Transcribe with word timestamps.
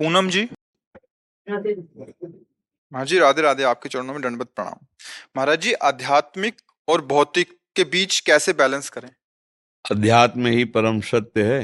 पूनम 0.00 0.28
जी? 0.30 0.42
हाँ 1.46 3.04
जी 3.04 3.18
राधे 3.18 3.42
राधे 3.42 3.62
आपके 3.62 3.88
चरणों 3.88 4.12
में 4.12 4.22
दंडवत 4.22 4.48
प्रणाम। 4.56 4.86
महाराज 5.36 5.60
जी 5.60 5.72
आध्यात्मिक 5.72 6.60
और 6.88 7.04
भौतिक 7.06 7.56
के 7.76 7.84
बीच 7.84 8.20
कैसे 8.20 8.52
बैलेंस 8.52 8.88
करें? 8.88 9.10
अध्यात्म 9.84 10.46
ही 10.46 10.64
परम 10.64 11.00
सत्य 11.00 11.42
है। 11.44 11.62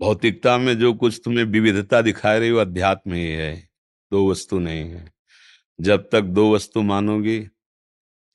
भौतिकता 0.00 0.56
में 0.58 0.78
जो 0.78 0.92
कुछ 0.94 1.20
तुम्हें 1.24 1.44
विविधता 1.44 2.00
दिखा 2.02 2.36
रही 2.36 2.48
हो 2.48 2.58
अध्यात्म 2.58 3.12
ही 3.12 3.26
है 3.26 3.54
दो 4.12 4.30
वस्तु 4.30 4.58
नहीं 4.58 4.90
है। 4.90 5.12
जब 5.78 6.08
तक 6.12 6.20
दो 6.20 6.54
वस्तु 6.54 6.82
मानोगी 6.82 7.38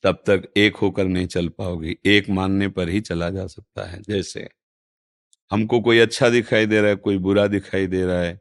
तब 0.04 0.22
तक 0.26 0.52
एक 0.56 0.76
होकर 0.76 1.04
नहीं 1.04 1.26
चल 1.26 1.48
पाओगी 1.48 1.96
एक 2.06 2.28
मानने 2.30 2.68
पर 2.68 2.88
ही 2.88 3.00
चला 3.00 3.30
जा 3.30 3.46
सकता 3.46 3.88
है 3.88 4.00
जैसे 4.02 4.48
हमको 5.50 5.80
कोई 5.80 5.98
अच्छा 5.98 6.28
दिखाई 6.28 6.66
दे 6.66 6.80
रहा 6.80 6.90
है, 6.90 6.96
कोई 6.96 7.18
बुरा 7.18 7.46
दिखाई 7.46 7.86
दे 7.86 8.04
रहा 8.04 8.20
है। 8.20 8.40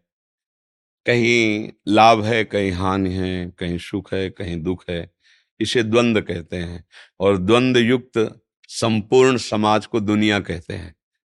कहीं 1.05 1.69
लाभ 1.87 2.23
है, 2.23 2.43
कहीं 2.43 2.71
हानि 2.71 3.13
है, 3.13 3.53
कहीं 3.59 3.77
सुख 3.77 4.13
है, 4.13 4.29
कहीं 4.29 4.61
दुख 4.61 4.83
है, 4.89 5.11
इसे 5.59 5.83
द्वंद्व 5.83 6.21
कहते 6.21 6.55
हैं 6.55 6.85
और 7.19 7.37
द्वंद्व 7.37 7.79
युक्त 7.79 8.41
संपूर्ण 8.67 9.37
समाज 9.37 9.85
को 9.85 9.99
दुनिया 9.99 10.39
कहते 10.39 10.73
हैं। 10.73 10.89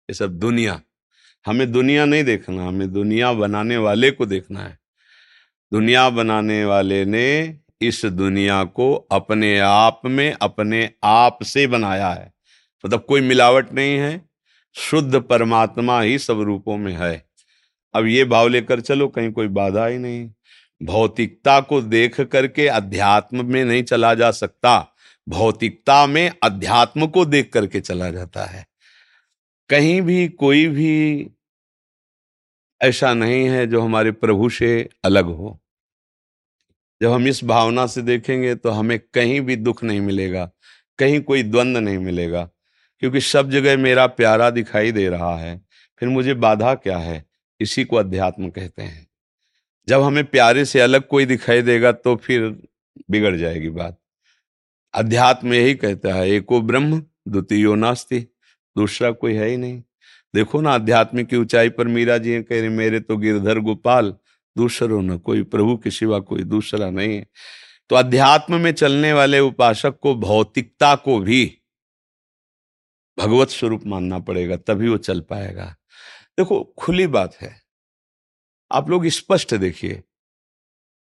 ये 0.09 0.13
सब 0.13 0.39
दुनिया। 0.39 0.81
हमें 1.45 1.71
दुनिया 1.71 2.05
नहीं 2.05 2.23
देखना, 2.23 2.67
हमें 2.67 2.93
दुनिया 2.93 3.33
बनाने 3.33 3.77
वाले 3.77 4.11
को 4.11 4.25
देखना 4.25 4.59
है। 4.59 4.79
दुनिया 5.73 6.09
बनाने 6.09 6.65
वाले 6.65 7.05
ने 7.05 7.59
इस 7.81 8.05
दुनिया 8.05 8.63
को 8.63 8.93
अपने 8.93 9.59
आप 9.59 10.01
में 10.05 10.33
अपने 10.41 10.89
आप 11.03 11.39
से 11.43 11.67
बनाया 11.67 12.09
है। 12.09 12.33
मतलब 12.85 13.05
कोई 13.05 13.21
मिलावट 13.21 13.73
नहीं 13.73 13.97
है। 13.97 14.29
शुद्ध 14.77 15.19
परमात्मा 15.19 16.01
ही 16.01 16.17
सब 16.19 16.41
रूपों 16.41 16.77
में 16.77 16.93
है। 16.93 17.25
अब 17.93 18.05
ये 18.05 18.25
भाव 18.25 18.47
लेकर 18.47 18.81
चलो, 18.81 19.07
कहीं 19.07 19.31
कोई 19.31 19.47
बाधा 19.47 19.85
ही 19.85 19.97
नहीं। 19.97 20.29
भौतिकता 20.81 21.59
को 21.61 21.81
देख 21.81 22.19
करके 22.21 22.67
अध्यात्म 22.67 23.45
में 23.45 23.63
नहीं 23.65 23.83
चला 23.83 24.13
जा 24.13 24.31
सकता। 24.31 24.93
भौतिकता 25.27 26.05
में 26.07 26.31
अध्यात्म 26.43 27.07
को 27.07 27.25
देख 27.25 27.51
करके 27.53 27.79
चला 27.79 28.09
जाता 28.11 28.45
है। 28.45 28.65
कहीं 29.69 30.01
भी 30.01 30.27
कोई 30.27 30.67
भी 30.67 31.29
ऐसा 32.81 33.13
नहीं 33.13 33.47
है 33.49 33.65
जो 33.67 33.81
हमारे 33.81 34.11
प्रभु 34.11 34.49
से 34.49 34.89
अलग 35.03 35.25
हो। 35.25 35.59
जब 37.01 37.11
हम 37.11 37.27
इस 37.27 37.43
भावना 37.43 37.85
से 37.87 38.01
देखेंगे 38.01 38.53
तो 38.55 38.69
हमें 38.69 38.99
कहीं 39.13 39.41
भी 39.41 39.55
दुख 39.55 39.83
नहीं 39.83 40.01
मिलेगा, 40.01 40.49
कहीं 40.99 41.21
कोई 41.21 41.43
द्वंद्व 41.43 41.79
नहीं 41.79 41.97
मिलेगा। 41.97 42.49
क्योंकि 43.01 43.21
सब 43.21 43.49
जगह 43.49 43.77
मेरा 43.77 44.05
प्यारा 44.07 44.49
दिखाई 44.49 44.91
दे 44.91 45.07
रहा 45.09 45.35
है, 45.37 45.59
फिर 46.01 46.09
मुझे 46.09 46.33
बाधा 46.33 46.73
क्या 46.75 46.97
है? 46.97 47.25
इसी 47.59 47.83
को 47.83 47.95
अध्यात्म 47.95 48.49
कहते 48.49 48.81
हैं। 48.81 49.07
जब 49.87 50.01
हमें 50.01 50.23
प्यारे 50.25 50.65
से 50.65 50.79
अलग 50.79 51.07
कोई 51.07 51.25
दिखाई 51.25 51.61
देगा 51.61 51.91
तो 51.91 52.15
फिर 52.15 52.41
बिगड़ 53.11 53.35
जाएगी 53.35 53.69
बात। 53.69 53.97
अध्यात्म 54.93 55.53
यही 55.53 55.75
कहता 55.75 56.13
है, 56.13 56.29
एको 56.29 56.61
ब्रह्म, 56.61 57.03
द्वितीयो 57.27 57.75
नास्ति, 57.75 58.19
दूसरा 58.75 59.11
कोई 59.11 59.33
है 59.33 59.47
ही 59.49 59.57
नहीं। 59.57 59.81
देखो 60.33 60.61
ना, 60.61 60.71
आध्यात्मिक 60.71 61.27
की 61.27 61.35
ऊंचाई 61.35 61.69
पर 61.69 61.87
मीरा 61.87 62.17
जी 62.17 62.41
कह 62.43 62.59
रहे, 62.59 62.69
मेरे 62.69 62.99
तो 62.99 63.17
गिरधर 63.17 63.59
गोपाल, 63.59 64.13
दूसरो 64.55 65.01
न 65.01 65.17
कोई 65.17 65.43
प्रभु 65.43 65.77
के 65.77 65.91
सिवा 65.91 66.19
कोई 66.19 66.43
दूसरा 66.43 66.89
नहीं 66.89 67.15
है। 67.15 67.25
तो 67.89 67.95
अध्यात्म 67.95 68.59
में 68.61 68.71
चलने 68.71 69.13
वाले 69.13 69.39
उपासक 69.39 69.99
को 70.01 70.15
भौतिकता 70.15 70.95
को 70.95 71.19
भी 71.19 71.57
भगवत 73.17 73.49
स्वरूप 73.49 73.85
मानना 73.85 74.19
पड़ेगा, 74.19 74.57
तभी 74.57 74.89
वो 74.89 74.97
चल 74.97 75.21
पाएगा। 75.21 75.75
देखो, 76.37 76.73
खुली 76.77 77.07
बात 77.07 77.35
है। 77.35 77.61
आप 78.71 78.89
लोग 78.89 79.07
स्पष्ट 79.07 79.55
देखिए। 79.55 80.03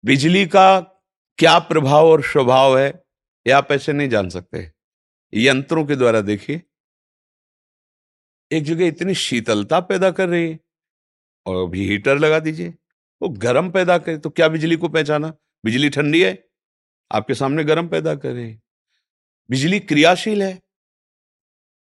बिजली 0.04 0.46
का 0.46 0.80
क्या 1.38 1.58
प्रभाव 1.58 2.06
और 2.06 2.22
स्वभाव 2.22 2.78
है, 2.78 2.88
ये 3.46 3.50
आप 3.50 3.72
ऐसे 3.72 3.92
नहीं 3.92 4.08
जान 4.08 4.28
सकते। 4.28 4.72
यंत्रों 5.34 5.86
के 5.86 5.96
द्वारा 5.96 6.20
देखिए। 6.20 6.62
एक 8.52 8.64
जगह 8.64 8.86
इतनी 8.86 9.14
शीतलता 9.14 9.80
पैदा 9.80 10.10
कर 10.10 10.28
रही 10.28 10.50
है, 10.50 10.60
और 11.46 11.66
अभी 11.66 11.88
हीटर 11.88 12.18
लगा 12.18 12.38
दीजिए। 12.38 12.68
वो 13.22 13.28
गर्म 13.28 13.70
पैदा 13.70 13.98
करे 13.98 14.18
तो 14.18 14.30
क्या 14.30 14.48
बिजली 14.48 14.76
को 14.76 14.88
पहचाना? 14.88 15.34
बिजली 15.64 15.88
ठंडी 15.90 16.22
है, 16.24 16.48
आपके 17.12 17.34
सामने 17.34 17.64
गर्म 17.64 17.88
पैदा 17.88 18.14
कर। 18.14 18.32
रही 18.32 18.50
है 18.50 18.60
बिजली 19.50 19.80
क्रियाशील 19.80 20.42
है 20.42 20.61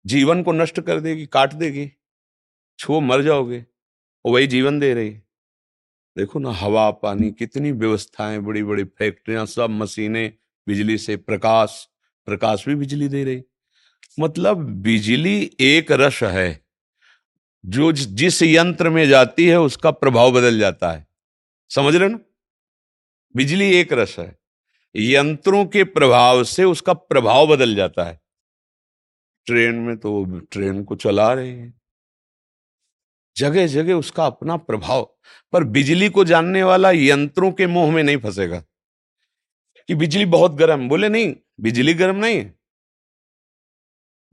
जीवन 0.06 0.44
को 0.44 0.52
नष्ट 0.52 0.82
कर 0.82 1.00
देगी, 1.00 1.26
काट 1.26 1.54
देगी। 1.54 1.92
छो 2.80 3.00
मर 3.00 3.22
जाओगे। 3.22 3.66
और 4.26 4.32
वही 4.32 4.48
जीवन 4.48 4.80
दे 4.80 4.94
रही। 4.94 5.10
देखो 6.18 6.40
ना, 6.40 6.52
हवा, 6.52 6.92
पानी, 6.92 7.32
कितनी 7.32 7.72
व्यवस्थाएँ 7.72 8.40
बड़ी 8.40 8.64
बड़ी 8.64 8.84
फैक्ट्रियाँ, 8.84 9.46
सब 9.46 9.70
मशीनें, 9.70 10.34
बिजली 10.68 10.98
से 10.98 11.18
प्रकाश 11.18 11.90
प्रकाश 12.26 12.68
भी 12.68 12.76
बिजली 12.76 13.08
दे 13.08 13.24
रही। 13.24 13.44
मतलब 14.20 14.58
बिजली 14.58 15.52
एक 15.60 15.92
रस 15.92 16.20
है। 16.24 16.66
जो 17.66 17.92
जिस 17.92 18.44
यंत्र 18.44 18.90
में 18.90 19.10
जाती 19.10 19.48
है, 19.48 19.60
उसका 19.60 19.92
प्रभाव 19.92 20.32
बदल 20.32 20.60
जाता 20.60 20.92
है। 20.92 21.08
समझ 21.70 21.96
रहे 21.96 22.10
ना? 22.10 22.20
बिजली 23.36 23.76
एक 23.76 23.94
रस 23.94 24.16
है। 24.20 24.40
यंत्रों 24.96 25.66
के 25.66 25.84
प्रभाव 25.84 26.44
से 26.44 26.64
उसका 26.64 26.94
प्रभाव 26.94 27.48
बदल 27.48 27.76
जाता 27.76 28.04
है। 28.04 28.23
ट्रेन 29.46 29.76
में 29.76 29.98
तो 29.98 30.26
ट्रेन 30.26 30.84
को 30.84 30.96
चला 30.96 31.34
रहे 31.34 31.52
हैं। 31.52 31.82
जगह 33.38 33.68
जगह 33.68 33.94
उसका 33.94 34.26
अपना 34.26 34.58
प्रभाव, 34.58 35.16
पर 35.54 35.64
बिजली 35.64 36.10
को 36.10 36.26
जानने 36.26 36.64
वाला 36.64 36.92
यंत्रों 36.92 37.52
के 37.52 37.68
मोह 37.68 37.92
में 37.92 38.04
नहीं 38.04 38.18
फंसेगा। 38.18 38.64
कि 39.88 39.96
बिजली 39.96 40.26
बहुत 40.26 40.52
गर्म, 40.52 40.90
बोले 40.90 41.10
नहीं, 41.10 41.36
बिजली 41.60 41.94
गर्म 41.94 42.16
नहीं 42.16 42.38
है। 42.38 42.56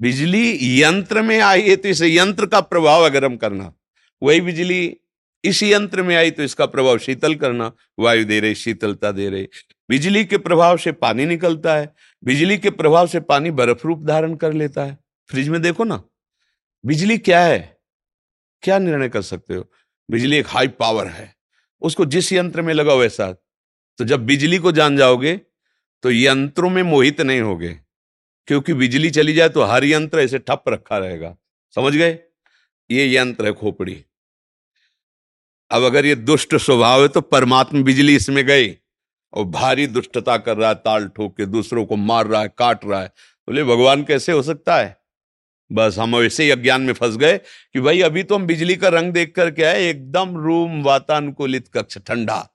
बिजली 0.01 0.83
यंत्र 0.83 1.23
में 1.23 1.41
आई 1.41 1.63
है 1.63 1.77
तो 1.77 1.89
इसे 1.89 2.17
यंत्र 2.17 2.47
का 2.47 2.61
प्रभाव 2.61 3.05
है 3.05 3.11
गर्म 3.11 3.37
करना। 3.37 3.75
वही 4.23 4.41
बिजली 4.41 4.97
इस 5.45 5.63
यंत्र 5.63 6.03
में 6.03 6.17
आई 6.17 6.31
तो 6.31 6.43
इसका 6.43 6.67
प्रभाव 6.67 6.99
शीतल 6.99 7.35
करना। 7.35 7.73
वायु 7.99 8.25
दे 8.25 8.41
रही, 8.41 8.55
शीतलता 8.55 9.13
दे 9.13 9.31
रही। 9.31 9.49
बिजली 9.89 10.25
के 10.25 10.39
प्रभाव 10.39 10.77
से 10.77 10.93
पानी 10.93 11.27
निकलता 11.27 11.77
है। 11.77 11.95
बिजली 12.25 12.59
के 12.59 12.71
प्रभाव 12.71 13.07
से 13.07 13.21
पानी 13.21 13.51
बर्फ़ 13.51 13.87
रूप 13.87 14.05
धारण 14.05 14.35
कर 14.35 14.53
लेता 14.53 14.85
है। 14.85 14.99
फ्रिज 15.31 15.49
में 15.49 15.63
देखो 15.63 15.85
ना, 15.85 16.03
बिजली 16.87 17.19
क्या 17.19 17.45
है? 17.45 17.79
क्या 18.63 18.79
निर्णय 18.79 19.09
कर 19.09 19.23
सकते 19.23 19.55
हो? 19.55 19.71
बिजली 20.11 20.37
एक 20.37 20.47
हाई 20.49 20.69
पावर 20.69 21.07
है। 21.07 21.35
उसको 21.81 22.05
जिस 22.05 22.33
यंत्र 22.33 22.63
में 22.63 22.75
लगाओ 22.75 22.99
वैसा। 22.99 23.33
तो 23.99 24.05
जब 24.05 24.27
बिजली 24.27 24.59
को 24.59 24.73
जान 24.73 24.97
जाओगे 24.97 25.41
तो 26.03 26.11
यंत्रों 26.11 26.71
में 26.71 26.83
मोहित 26.83 27.21
नहीं 27.21 27.41
होगे। 27.41 27.81
क्योंकि 28.47 28.75
बिजली 28.75 29.11
चली 29.11 29.33
जाए 29.33 29.49
तो 29.49 29.63
हर 29.63 29.85
यंत्र 29.85 30.21
ऐसे 30.21 30.39
ठप 30.39 30.65
रखा 30.69 30.99
रहेगा। 30.99 31.37
समझ 31.75 31.93
गए? 31.93 32.19
ये 32.91 33.17
यंत्र 33.17 33.47
है 33.47 33.53
खोपड़ी। 33.53 34.05
अब 35.71 35.83
अगर 35.83 36.07
ये 36.07 36.15
दुष्ट 36.15 36.55
स्वभाव 36.57 37.03
है 37.03 37.09
तो 37.09 37.21
परमात्मा 37.21 37.83
बिजली 37.83 38.17
इसमें 38.17 38.47
गई। 38.47 38.77
और 39.33 39.45
भारी 39.45 39.87
दुष्टता 39.87 40.37
कर 40.37 40.57
रहा 40.57 40.69
है, 40.69 40.75
ताल 40.75 41.09
ठोक 41.09 41.37
के, 41.37 41.47
दूसरों 41.47 41.87
को 41.87 41.97
मार 41.97 42.27
रहा 42.27 42.43
है, 42.43 42.55
काट 42.59 42.81
रहा 42.85 43.01
है। 43.01 43.07
बोले, 43.49 43.65
भगवान 43.65 44.03
कैसे 44.03 44.33
हो 44.33 44.43
सकता 44.43 44.77
है? 44.77 45.01
बस 45.73 45.97
हम 45.99 46.17
ऐसे 46.17 46.45
ही 46.45 46.51
अज्ञान 46.51 46.83
में 46.83 46.93
फंस 46.93 47.17
गए 47.17 47.39
कि 47.73 47.81
भाई, 47.81 48.01
अभी 48.01 48.23
तो 48.23 48.35
हम 48.35 48.47
बिजली 48.47 48.77
का 48.77 48.89
रंग 48.89 49.13
देख 49.13 49.33
कर 49.35 49.51
के 49.51 49.63
आए, 49.63 49.91
एकदम 49.91 50.37
रूम 50.37 50.83
वातानुकूलित 50.83 51.69
कक्ष, 51.69 51.99
ठंडा। 51.99 52.51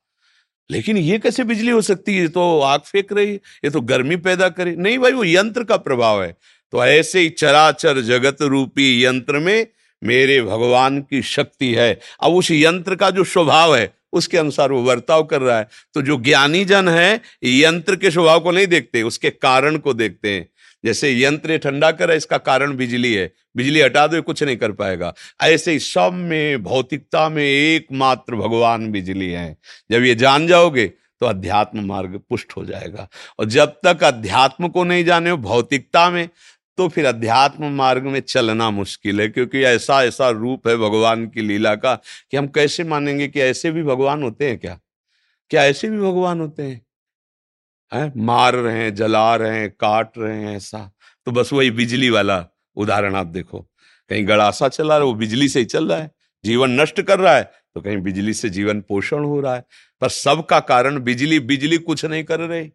लेकिन 0.71 0.97
ये 0.97 1.19
कैसे 1.19 1.43
बिजली 1.43 1.71
हो 1.71 1.81
सकती 1.81 2.15
है? 2.15 2.21
ये 2.21 2.27
तो 2.27 2.59
आग 2.59 2.79
फेंक 2.79 3.13
रही 3.13 3.27
है, 3.27 3.33
ये 3.33 3.69
तो 3.69 3.81
गर्मी 3.81 4.15
पैदा 4.15 4.49
करे 4.49 4.75
नहीं 4.75 4.97
भाई, 4.97 5.11
वो 5.11 5.23
यंत्र 5.23 5.63
का 5.63 5.77
प्रभाव 5.77 6.23
है। 6.23 6.37
तो 6.71 6.85
ऐसे 6.85 7.19
ही 7.19 7.29
चराचर 7.29 8.01
जगत 8.01 8.37
रूपी 8.41 9.05
यंत्र 9.05 9.39
में 9.39 9.67
मेरे 10.03 10.41
भगवान 10.41 11.01
की 11.01 11.21
शक्ति 11.21 11.73
है। 11.73 11.99
अब 12.23 12.33
उस 12.33 12.51
यंत्र 12.51 12.95
का 12.95 13.09
जो 13.09 13.23
स्वभाव 13.23 13.75
है 13.75 13.94
उसके 14.15 14.37
अनुसार 14.37 14.71
वो 14.71 14.81
वर्ताव 14.81 15.23
कर 15.23 15.41
रहा 15.41 15.57
है। 15.57 15.67
तो 15.93 16.01
जो 16.01 16.17
ज्ञानी 16.17 16.65
जन 16.65 16.89
है, 16.89 17.21
यंत्र 17.43 17.95
के 17.95 18.11
स्वभाव 18.11 18.39
को 18.39 18.51
नहीं 18.51 18.67
देखते, 18.67 19.03
उसके 19.03 19.29
कारण 19.29 19.77
को 19.77 19.93
देखते 19.93 20.29
हैं। 20.29 20.49
जैसे 20.85 21.23
यंत्र 21.23 21.57
ठंडा 21.57 21.91
कर 21.91 22.11
इसका 22.11 22.37
कारण 22.37 22.75
बिजली 22.75 23.13
है। 23.13 23.33
बिजली 23.57 23.81
हटा 23.81 24.07
दो 24.07 24.21
कुछ 24.21 24.43
नहीं 24.43 24.57
कर 24.57 24.71
पाएगा। 24.71 25.13
ऐसे 25.41 25.71
ही 25.71 25.79
सब 25.79 26.11
में, 26.13 26.63
भौतिकता 26.63 27.29
में 27.29 27.43
एकमात्र 27.43 28.35
भगवान 28.35 28.91
बिजली 28.91 29.31
है। 29.31 29.57
जब 29.91 30.03
ये 30.03 30.15
जान 30.15 30.47
जाओगे 30.47 30.85
तो 31.19 31.25
अध्यात्म 31.25 31.85
मार्ग 31.85 32.21
पुष्ट 32.29 32.53
हो 32.57 32.65
जाएगा। 32.65 33.07
और 33.39 33.45
जब 33.45 33.79
तक 33.85 34.03
अध्यात्म 34.03 34.67
को 34.67 34.83
नहीं 34.83 35.05
जाने 35.05 35.29
हो, 35.29 35.37
भौतिकता 35.37 36.09
में 36.09 36.29
तो 36.77 36.87
फिर 36.87 37.05
अध्यात्म 37.05 37.71
मार्ग 37.75 38.03
में 38.03 38.19
चलना 38.19 38.69
मुश्किल 38.69 39.21
है, 39.21 39.27
क्योंकि 39.27 39.63
ऐसा 39.63 40.03
ऐसा 40.03 40.29
रूप 40.29 40.67
है 40.67 40.75
भगवान 40.77 41.25
की 41.27 41.41
लीला 41.41 41.75
का 41.75 41.93
कि 42.31 42.37
हम 42.37 42.47
कैसे 42.47 42.83
मानेंगे 42.83 43.27
कि 43.27 43.41
ऐसे 43.41 43.71
भी 43.71 43.83
भगवान 43.83 44.23
होते 44.23 44.49
हैं 44.49 44.57
क्या? 44.59 44.79
क्या 45.51 45.63
ऐसे 45.65 45.89
भी 45.89 45.97
भगवान 45.99 46.39
होते 46.41 46.63
हैं? 46.63 46.81
है? 47.91 48.11
मार 48.17 48.55
रहे 48.55 48.77
हैं, 48.77 48.93
जला 48.95 49.35
रहे 49.35 49.59
हैं, 49.59 49.69
काट 49.71 50.17
रहे 50.17 50.37
हैं, 50.37 50.55
ऐसा। 50.57 50.91
तो 51.27 51.31
बस 51.31 51.53
वही 51.53 51.71
बिजली 51.71 52.09
वाला 52.09 52.45
उदाहरण 52.77 53.15
आप 53.15 53.27
देखो। 53.27 53.59
कहीं 54.11 54.27
गड़ासा 54.27 54.67
चला 54.67 54.97
रहा 54.97 54.97
है, 54.97 55.13
वो 55.13 55.13
बिजली 55.15 55.47
से 55.49 55.59
ही 55.59 55.65
चल 55.65 55.87
रहा 55.87 55.97
है। 55.97 56.11
जीवन 56.43 56.79
नष्ट 56.81 57.01
कर 57.01 57.19
रहा 57.19 57.35
है 57.35 57.51
तो 57.75 57.81
कहीं 57.81 57.97
बिजली 57.97 58.33
से 58.33 58.49
जीवन 58.49 58.81
पोषण 58.81 59.23
हो 59.23 59.39
रहा 59.41 59.55
है। 59.55 59.63
पर 60.01 60.09
सबका 60.09 60.59
कारण 60.61 60.99
बिजली 60.99 61.39
बिजली 61.41 61.77
कुछ 61.79 62.05
नहीं 62.05 62.23
कर 62.23 62.39
रही। 62.39 62.71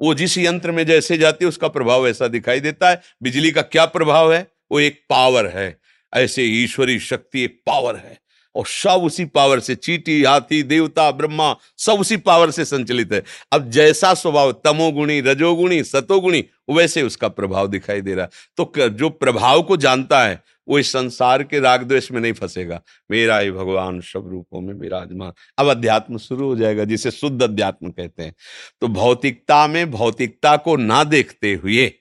वो 0.00 0.14
जिस 0.14 0.38
यंत्र 0.38 0.72
में 0.72 0.86
जैसे 0.86 1.18
जाती 1.18 1.44
है, 1.44 1.48
उसका 1.48 1.68
प्रभाव 1.68 2.08
ऐसा 2.08 2.28
दिखाई 2.28 2.60
देता 2.60 2.90
है। 2.90 3.00
बिजली 3.22 3.50
का 3.50 3.62
क्या 3.62 3.84
प्रभाव 3.84 4.32
है? 4.32 4.46
वो 4.72 4.80
एक 4.80 5.02
पावर 5.10 5.46
है। 5.46 5.80
ऐसे 6.14 6.42
ईश्वरी 6.42 6.98
शक्ति 6.98 7.42
एक 7.42 7.62
पावर 7.66 7.96
है। 7.96 8.25
और 8.56 8.66
सब 8.66 9.02
उसी 9.04 9.24
पावर 9.26 9.60
से, 9.60 9.74
चीटी, 9.74 10.22
हाथी, 10.24 10.62
देवता, 10.64 11.10
ब्रह्मा, 11.12 11.54
सब 11.78 12.00
उसी 12.00 12.16
पावर 12.18 12.50
से 12.50 12.64
संचलित 12.64 13.12
है। 13.12 13.22
अब 13.52 13.70
जैसा 13.70 14.12
स्वभाव, 14.14 14.52
तमोगुणी, 14.64 15.20
रजोगुणी, 15.20 15.82
सतोगुणी, 15.84 16.44
वैसे 16.70 17.02
उसका 17.02 17.28
प्रभाव 17.28 17.68
दिखाई 17.68 18.00
दे 18.00 18.14
रहा 18.14 18.28
तो 18.56 18.72
जो 18.90 19.08
प्रभाव 19.10 19.62
को 19.62 19.76
जानता 19.76 20.24
है, 20.24 20.42
वो 20.68 20.78
इस 20.78 20.92
संसार 20.92 21.42
के 21.42 21.58
राग 21.60 21.82
द्वेष 21.82 22.10
में 22.12 22.20
नहीं 22.20 22.32
फंसेगा। 22.32 22.80
मेरा 23.10 23.38
ही 23.38 23.50
भगवान 23.50 24.00
सब 24.02 24.28
रूपों 24.30 24.60
में 24.60 24.72
विराजमान। 24.74 25.32
अब 25.58 25.68
अध्यात्म 25.68 26.18
शुरू 26.18 26.46
हो 26.46 26.56
जाएगा, 26.56 26.84
जिसे 26.84 27.10
शुद्ध 27.10 27.42
अध्यात्म 27.42 27.90
कहते 27.90 28.22
हैं। 28.22 28.34
तो 28.80 28.88
भौतिकता 28.88 29.66
में, 29.66 29.90
भौतिकता 29.90 30.56
को 30.56 30.76
ना 30.76 31.02
देखते 31.04 31.54
हुए 31.54 31.92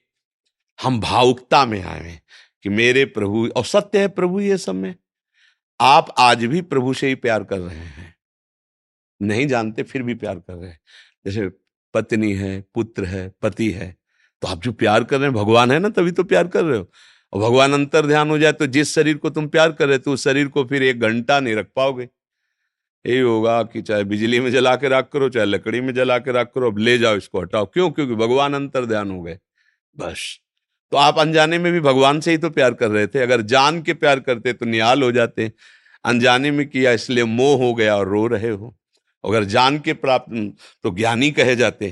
हम 0.80 1.00
भावुकता 1.00 1.66
में 1.66 1.82
आए 1.84 2.20
कि 2.64 2.70
मेरे 2.70 3.06
प्रभु, 3.08 3.48
और 3.48 3.66
सत्य 3.66 4.00
है 4.00 4.08
प्रभु 4.08 4.40
ये 4.40 4.58
सब 4.58 4.76
में। 4.76 4.96
आप 5.80 6.14
आज 6.18 6.46
भी 6.46 6.62
प्रभु 6.62 6.94
से 6.94 7.08
ही 7.08 7.16
प्यार 7.16 7.44
कर 7.44 7.60
रहे 7.60 7.76
हैं। 7.76 8.16
नहीं 9.22 9.48
जानते, 9.48 9.84
फिर 9.84 10.04
भी 10.04 10.16
प्यार 10.16 10.40
कर 10.40 10.54
रहे 10.54 10.70
हैं। 10.70 10.80
जैसे 11.26 11.50
पत्नी 11.94 12.34
है, 12.34 12.62
पुत्र 12.76 13.06
है, 13.06 13.30
पति 13.42 13.70
है 13.72 13.96
तो 14.42 14.48
आप 14.48 14.62
जो 14.62 14.72
प्यार 14.72 15.04
कर 15.04 15.18
रहे 15.18 15.26
हैं, 15.26 15.34
भगवान 15.34 15.72
है 15.72 15.80
ना, 15.80 15.90
तभी 15.90 16.12
तो 16.12 16.24
प्यार 16.24 16.48
कर 16.48 16.64
रहे 16.64 16.78
हो। 16.80 16.92
और 17.34 17.42
भगवान 17.42 17.74
अंतर 17.74 18.06
ध्यान 18.06 18.30
हो 18.30 18.38
जाए 18.38 18.52
तो 18.52 18.68
जिस 18.68 18.94
शरीर 18.96 19.18
को 19.18 19.30
तुम 19.30 19.48
प्यार 19.48 19.72
कर 19.72 19.88
रहे 19.88 20.00
थे 20.00 20.12
उस 20.12 20.24
शरीर 20.24 20.48
को 20.48 20.64
फिर 20.66 20.84
एक 20.84 21.00
घंटा 21.00 21.40
नहीं 21.40 21.56
रख 21.56 21.70
पाओगे। 21.76 22.10
यही 23.06 23.20
होगा 23.20 23.64
कि 23.64 23.82
चाहे 23.82 24.04
बिजली 24.04 24.40
में 24.40 24.52
जला 24.52 24.76
के 24.76 24.90
रख 24.90 25.10
करो, 25.14 25.30
चाहे 25.30 25.46
लकड़ी 25.46 25.82
में 25.82 25.94
जला 25.94 26.18
के 26.18 26.32
रख 26.32 26.52
करो, 26.56 26.72
अब 26.72 26.78
ले 26.78 26.98
जाओ 26.98 27.16
इसको 27.16 27.42
हटाओ। 27.42 27.66
क्यों? 27.66 27.92
क्योंकि 27.92 28.16
भगवान 28.16 28.54
अंतर 28.54 28.86
ध्यान 28.86 29.12
हो 29.12 29.22
गए। 29.22 29.40
बस। 29.98 30.40
तो 30.96 31.00
आप 31.00 31.18
अनजाने 31.20 31.58
में 31.60 31.72
भी 31.74 31.80
भगवान 31.80 32.20
से 32.20 32.32
ही 32.32 32.38
तो 32.38 32.50
प्यार 32.50 32.74
कर 32.74 32.90
रहे 32.90 33.08
थे। 33.08 33.20
अगर 33.20 33.42
जान 33.44 33.82
के 33.82 33.94
प्यार 33.94 34.20
करते 34.20 34.52
तो 34.54 34.66
निहाल 34.66 35.02
हो 35.04 35.12
जाते। 35.12 35.52
अनजाने 36.06 36.52
में 36.52 36.66
किया, 36.68 36.92
इसलिए 36.92 37.24
मोह 37.24 37.58
हो 37.60 37.74
गया 37.74 37.96
और 37.96 38.08
रो 38.08 38.26
रहे 38.28 38.50
हो। 38.50 38.74
अगर 39.24 39.44
जान 39.46 39.80
के 39.80 39.94
प्राप्त 39.94 40.32
तो 40.84 40.92
ज्ञानी 40.92 41.30
कहे 41.32 41.56
जाते 41.56 41.88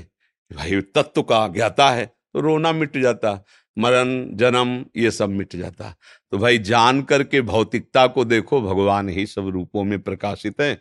भाई 0.52 0.80
तत्व 0.96 1.22
का 1.22 1.48
ज्ञाता 1.48 1.90
है? 1.90 2.06
तो 2.06 2.40
रोना 2.40 2.72
मिट 2.72 2.98
जाता, 2.98 3.34
मरण, 3.78 4.14
जन्म, 4.38 4.86
ये 4.98 5.12
सब 5.12 5.30
मिट 5.30 5.56
जाता। 5.56 5.94
तो 6.32 6.38
भाई 6.38 6.58
जान 6.62 7.02
करके 7.02 7.42
भौतिकता 7.42 8.08
को 8.08 8.26
देखो, 8.26 8.62
भगवान 8.62 9.10
ही 9.10 9.26
सब 9.26 9.50
रूपों 9.50 9.84
में 9.84 10.00
प्रकाशित 10.00 10.62
है। 10.62 10.80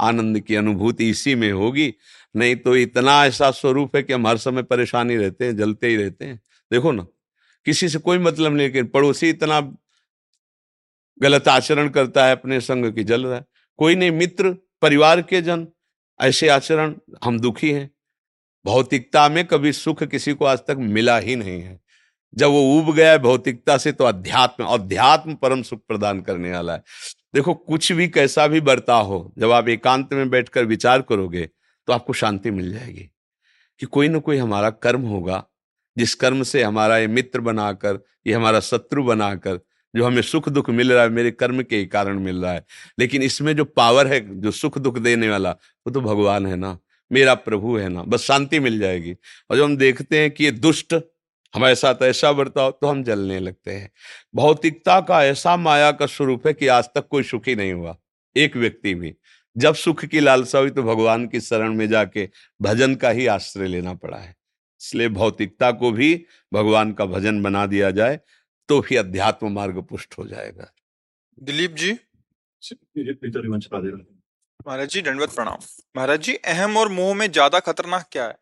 आनंद 0.00 0.40
की 0.40 0.54
अनुभूति 0.54 1.10
इसी 1.10 1.34
में 1.34 1.50
होगी। 1.52 1.92
नहीं 2.36 2.56
तो 2.56 2.76
इतना 2.76 3.24
ऐसा 3.26 3.50
स्वरूप 3.52 3.96
है 3.96 4.02
कि 4.02 4.12
हम 4.12 4.26
हर 4.26 4.36
समय 4.38 4.62
परेशानी 4.64 5.16
रहते 5.16 5.44
हैं, 5.44 5.56
जलते 5.56 5.88
ही 5.88 5.96
रहते 5.96 6.24
हैं। 6.24 6.40
देखो 6.70 6.92
ना 6.92 7.06
किसी 7.64 7.88
से 7.88 7.98
कोई 7.98 8.18
मतलब 8.18 8.52
नहीं 8.52 8.66
लेकिन 8.66 8.86
पड़ोसी 8.86 9.30
इतना 9.30 9.60
गलत 11.22 11.48
आचरण 11.48 11.88
करता 11.88 12.26
है, 12.26 12.32
अपने 12.32 12.60
संग 12.60 12.92
की 12.92 13.04
जल 13.04 13.26
रहा 13.26 13.36
है। 13.36 13.44
कोई 13.76 13.94
नहीं, 13.94 14.10
मित्र, 14.10 14.56
परिवार 14.82 15.22
के 15.22 15.42
जन, 15.42 15.68
ऐसे 16.20 16.48
आचरण 16.48 16.94
हम 17.24 17.40
दुखी 17.40 17.72
हैं। 17.72 17.90
भौतिकता 18.64 19.28
में 19.28 19.46
कभी 19.46 19.72
सुख 19.72 20.02
किसी 20.04 20.32
को 20.32 20.44
आज 20.44 20.58
तक 20.58 20.76
मिला 20.78 21.18
ही 21.18 21.36
नहीं 21.36 21.62
है। 21.62 21.80
जब 22.34 22.46
वो 22.46 22.78
उब 22.78 22.94
गया 22.94 23.10
है, 23.10 23.18
भौतिकता 23.18 23.78
से 23.78 23.92
तो 23.92 24.04
अध्यात्म 24.04 24.64
अध्यात्म 24.64 25.34
परम 25.34 25.62
सुख 25.62 25.80
प्रदान 25.88 26.20
करने 26.20 26.52
वाला 26.52 26.72
है। 26.72 26.82
देखो, 27.34 27.54
कुछ 27.54 27.92
भी 27.92 28.08
कैसा 28.08 28.46
भी 28.46 28.60
बर्ता 28.60 28.94
हो, 28.94 29.34
जब 29.38 29.50
आप 29.50 29.68
एकांत 29.68 30.12
में 30.12 30.30
बैठकर 30.30 30.64
विचार 30.64 31.02
करोगे 31.02 31.50
तो 31.86 31.92
आपको 31.92 32.12
शांति 32.12 32.50
मिल 32.50 32.72
जाएगी। 32.72 33.10
कि 33.78 33.86
कोई 33.86 34.08
ना 34.08 34.18
कोई 34.18 34.36
हमारा 34.36 34.70
कर्म 34.70 35.02
होगा 35.02 35.44
जिस 36.00 36.14
कर्म 36.14 36.42
से 36.42 36.62
हमारा 36.62 36.98
ये 36.98 37.06
मित्र 37.06 37.40
बनाकर, 37.40 37.98
ये 38.26 38.32
हमारा 38.32 38.60
शत्रु 38.60 39.02
बनाकर, 39.04 39.60
जो 39.96 40.04
हमें 40.04 40.22
सुख 40.22 40.48
दुख 40.48 40.70
मिल 40.70 40.92
रहा 40.92 41.02
है, 41.02 41.08
मेरे 41.08 41.30
कर्म 41.30 41.62
के 41.62 41.76
ही 41.76 41.86
कारण 41.86 42.18
मिल 42.18 42.42
रहा 42.42 42.52
है। 42.52 42.64
लेकिन 42.98 43.22
इसमें 43.22 43.56
जो 43.56 43.64
पावर 43.64 44.06
है, 44.06 44.40
जो 44.40 44.50
सुख 44.50 44.78
दुख 44.78 44.98
देने 44.98 45.28
वाला, 45.28 45.50
वो 45.50 45.90
तो 45.90 46.00
भगवान 46.00 46.46
है 46.46 46.56
ना? 46.56 46.78
मेरा 47.10 47.34
प्रभु 47.34 47.76
है 47.76 47.88
ना? 47.88 48.02
बस 48.02 48.22
शांति 48.22 48.60
मिल 48.60 48.78
जाएगी। 48.78 49.12
और 49.50 49.56
जब 49.56 49.64
हम 49.64 49.76
देखते 49.76 50.18
हैं 50.18 50.30
कि 50.30 50.44
ये 50.44 50.50
दुष्ट 50.50 50.94
हमारे 51.54 51.74
साथ 51.74 52.02
ऐसा 52.02 52.32
बर्ताव 52.32 52.70
तो 52.70 52.86
हम 52.86 53.02
जलने 53.04 53.38
लगते 53.40 53.70
हैं। 53.70 53.90
भौतिकता 54.34 55.00
का 55.00 55.24
ऐसा 55.24 55.56
माया 55.56 55.90
का 55.92 56.06
स्वरूप 56.06 56.46
है 56.46 56.52
कि 56.54 56.66
आज 56.66 56.88
तक 56.94 57.08
कोई 57.10 57.22
सुखी 57.22 57.54
नहीं 57.54 57.72
हुआ, 57.72 57.96
एक 58.36 58.56
व्यक्ति 58.56 58.94
भी। 58.94 59.14
जब 59.56 59.74
सुख 59.74 60.04
की 60.04 60.20
लालसा 60.20 60.58
हुई 60.58 60.70
तो 60.70 60.82
भगवान 60.82 61.26
की 61.26 61.40
शरण 61.40 61.74
में 61.74 61.88
जाके 61.88 62.28
भजन 62.62 62.94
का 62.94 63.10
ही 63.10 63.26
आश्रय 63.26 63.66
लेना 63.66 63.94
पड़ा 63.94 64.18
है। 64.18 64.34
इसलिए 64.80 65.08
भौतिकता 65.10 65.70
को 65.72 65.90
भी 65.92 66.14
भगवान 66.52 66.92
का 66.92 67.04
भजन 67.06 67.42
बना 67.42 67.64
दिया 67.66 67.90
जाए 67.92 68.20
तो 68.68 68.80
भी 68.80 68.96
अध्यात्म 68.96 69.52
मार्ग 69.52 69.82
पुष्ट 69.82 70.18
हो 70.18 70.26
जाएगा। 70.26 70.72
दिलीप 71.38 71.74
जी? 71.74 71.92
महाराज 74.66 74.88
जी 74.88 75.00
दंडवत 75.02 75.34
प्रणाम। 75.34 75.58
महाराज 75.96 76.20
जी 76.20 76.34
अहम 76.34 76.76
और 76.76 76.88
मोह 76.90 77.14
में 77.14 77.30
ज़्यादा 77.32 77.60
खतरनाक 77.60 78.08
क्या 78.12 78.24
है? 78.24 78.38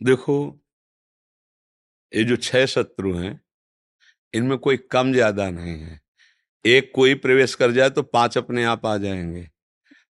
देखो 0.00 0.36
ये 2.12 2.24
जो 2.24 2.36
छह 2.38 2.66
शत्रु 2.66 3.14
हैं 3.14 3.40
इनमें 4.34 4.56
कोई 4.58 4.76
कम 4.90 5.12
ज़्यादा 5.12 5.50
नहीं 5.50 5.78
है। 5.80 6.00
एक 6.64 6.90
कोई 6.94 7.14
प्रवेश 7.16 7.54
कर 7.54 7.72
जाए 7.72 7.90
तो 7.90 8.02
पाँच 8.04 8.38
अपने 8.38 8.64
आप 8.64 8.86
आ 8.86 8.96
जाएँगे। 8.98 9.48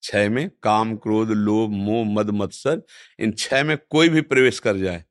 छह 0.03 0.29
में 0.31 0.49
काम 0.63 0.95
क्रोध 0.97 1.31
लोभ 1.31 1.71
मोह 1.73 2.05
मद 2.13 2.31
मत्सर 2.33 2.83
इन 3.19 3.33
छह 3.33 3.65
में 3.65 3.77
कोई 3.91 4.09
भी 4.09 4.21
प्रवेश 4.23 4.59
कर 4.59 4.77
जाए 4.77 5.05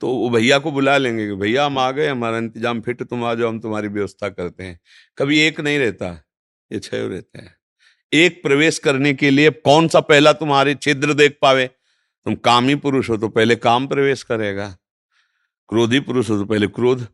तो 0.00 0.08
वो 0.08 0.30
भैया 0.30 0.58
को 0.58 0.72
बुला 0.72 0.96
लेंगे 0.98 1.26
कि 1.26 1.34
भैया 1.34 1.64
हम 1.66 1.78
आ 1.78 1.90
गए, 1.90 2.08
हमारा 2.08 2.38
इंतज़ाम 2.38 2.80
फिट, 2.80 3.02
तुम 3.02 3.24
आ 3.24 3.34
जाओ, 3.34 3.48
हम 3.48 3.60
तुम्हारी 3.60 3.88
व्यवस्था 3.88 4.28
करते 4.28 4.64
हैं। 4.64 4.80
कभी 5.18 5.40
एक 5.40 5.60
नहीं 5.60 5.78
रहता, 5.78 6.24
ये 6.72 6.78
छह 6.78 7.06
रहते 7.06 7.38
हैं। 7.38 7.56
एक 8.12 8.42
प्रवेश 8.42 8.78
करने 8.78 9.14
के 9.14 9.30
लिए 9.30 9.50
कौन 9.50 9.88
सा 9.88 10.00
पहला 10.00 10.32
तुम्हारे 10.32 10.74
छिद्र 10.74 11.14
देख 11.14 11.38
पावे? 11.42 11.66
तुम 12.26 12.34
कामी 12.34 12.74
पुरुष 12.74 13.10
हो 13.10 13.16
तो 13.16 13.28
पहले 13.28 13.56
काम 13.56 13.86
प्रवेश 13.86 14.22
करेगा। 14.22 14.76
क्रोधी 15.68 16.00
पुरुष 16.00 16.30
हो 16.30 16.38
तो 16.38 16.44
पहले 16.44 16.66
क्रोध। 16.66 17.06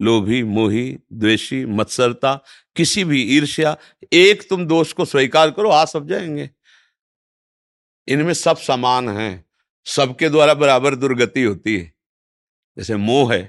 लोभी, 0.00 0.42
मोही, 0.42 0.98
द्वेषी, 1.12 1.64
मत्सरता, 1.66 2.34
किसी 2.76 3.04
भी 3.04 3.22
ईर्ष्या, 3.22 3.76
एक 4.12 4.48
तुम 4.48 4.66
दोष 4.66 4.92
को 4.92 5.04
स्वीकार 5.04 5.50
करो, 5.50 5.70
आ 5.70 5.84
सब 5.84 6.08
जाएँगे। 6.08 6.50
इनमें 8.08 8.34
सब 8.34 8.56
समान 8.56 9.08
हैं। 9.08 9.49
सबके 9.86 10.28
द्वारा 10.28 10.54
बराबर 10.54 10.94
दुर्गति 10.94 11.42
होती 11.42 11.76
है। 11.76 11.92
जैसे 12.76 12.96
मोह 12.96 13.32
है 13.34 13.42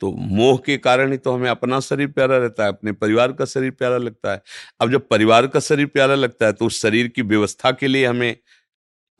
तो 0.00 0.10
मोह 0.12 0.56
के 0.56 0.76
कारण 0.78 1.12
ही 1.12 1.18
तो 1.18 1.32
हमें 1.32 1.48
अपना 1.50 1.78
शरीर 1.80 2.06
प्यारा 2.08 2.36
रहता 2.38 2.62
है, 2.62 2.68
अपने 2.68 2.92
परिवार 2.92 3.32
का 3.32 3.44
शरीर 3.44 3.70
प्यारा 3.70 3.96
लगता 3.98 4.32
है। 4.32 4.42
अब 4.80 4.90
जब 4.92 5.06
परिवार 5.08 5.46
का 5.46 5.60
शरीर 5.60 5.86
प्यारा 5.86 6.14
लगता 6.14 6.46
है 6.46 6.52
तो 6.52 6.66
उस 6.66 6.80
शरीर 6.82 7.08
की 7.08 7.22
व्यवस्था 7.22 7.70
के 7.72 7.86
लिए 7.86 8.06
हमें, 8.06 8.36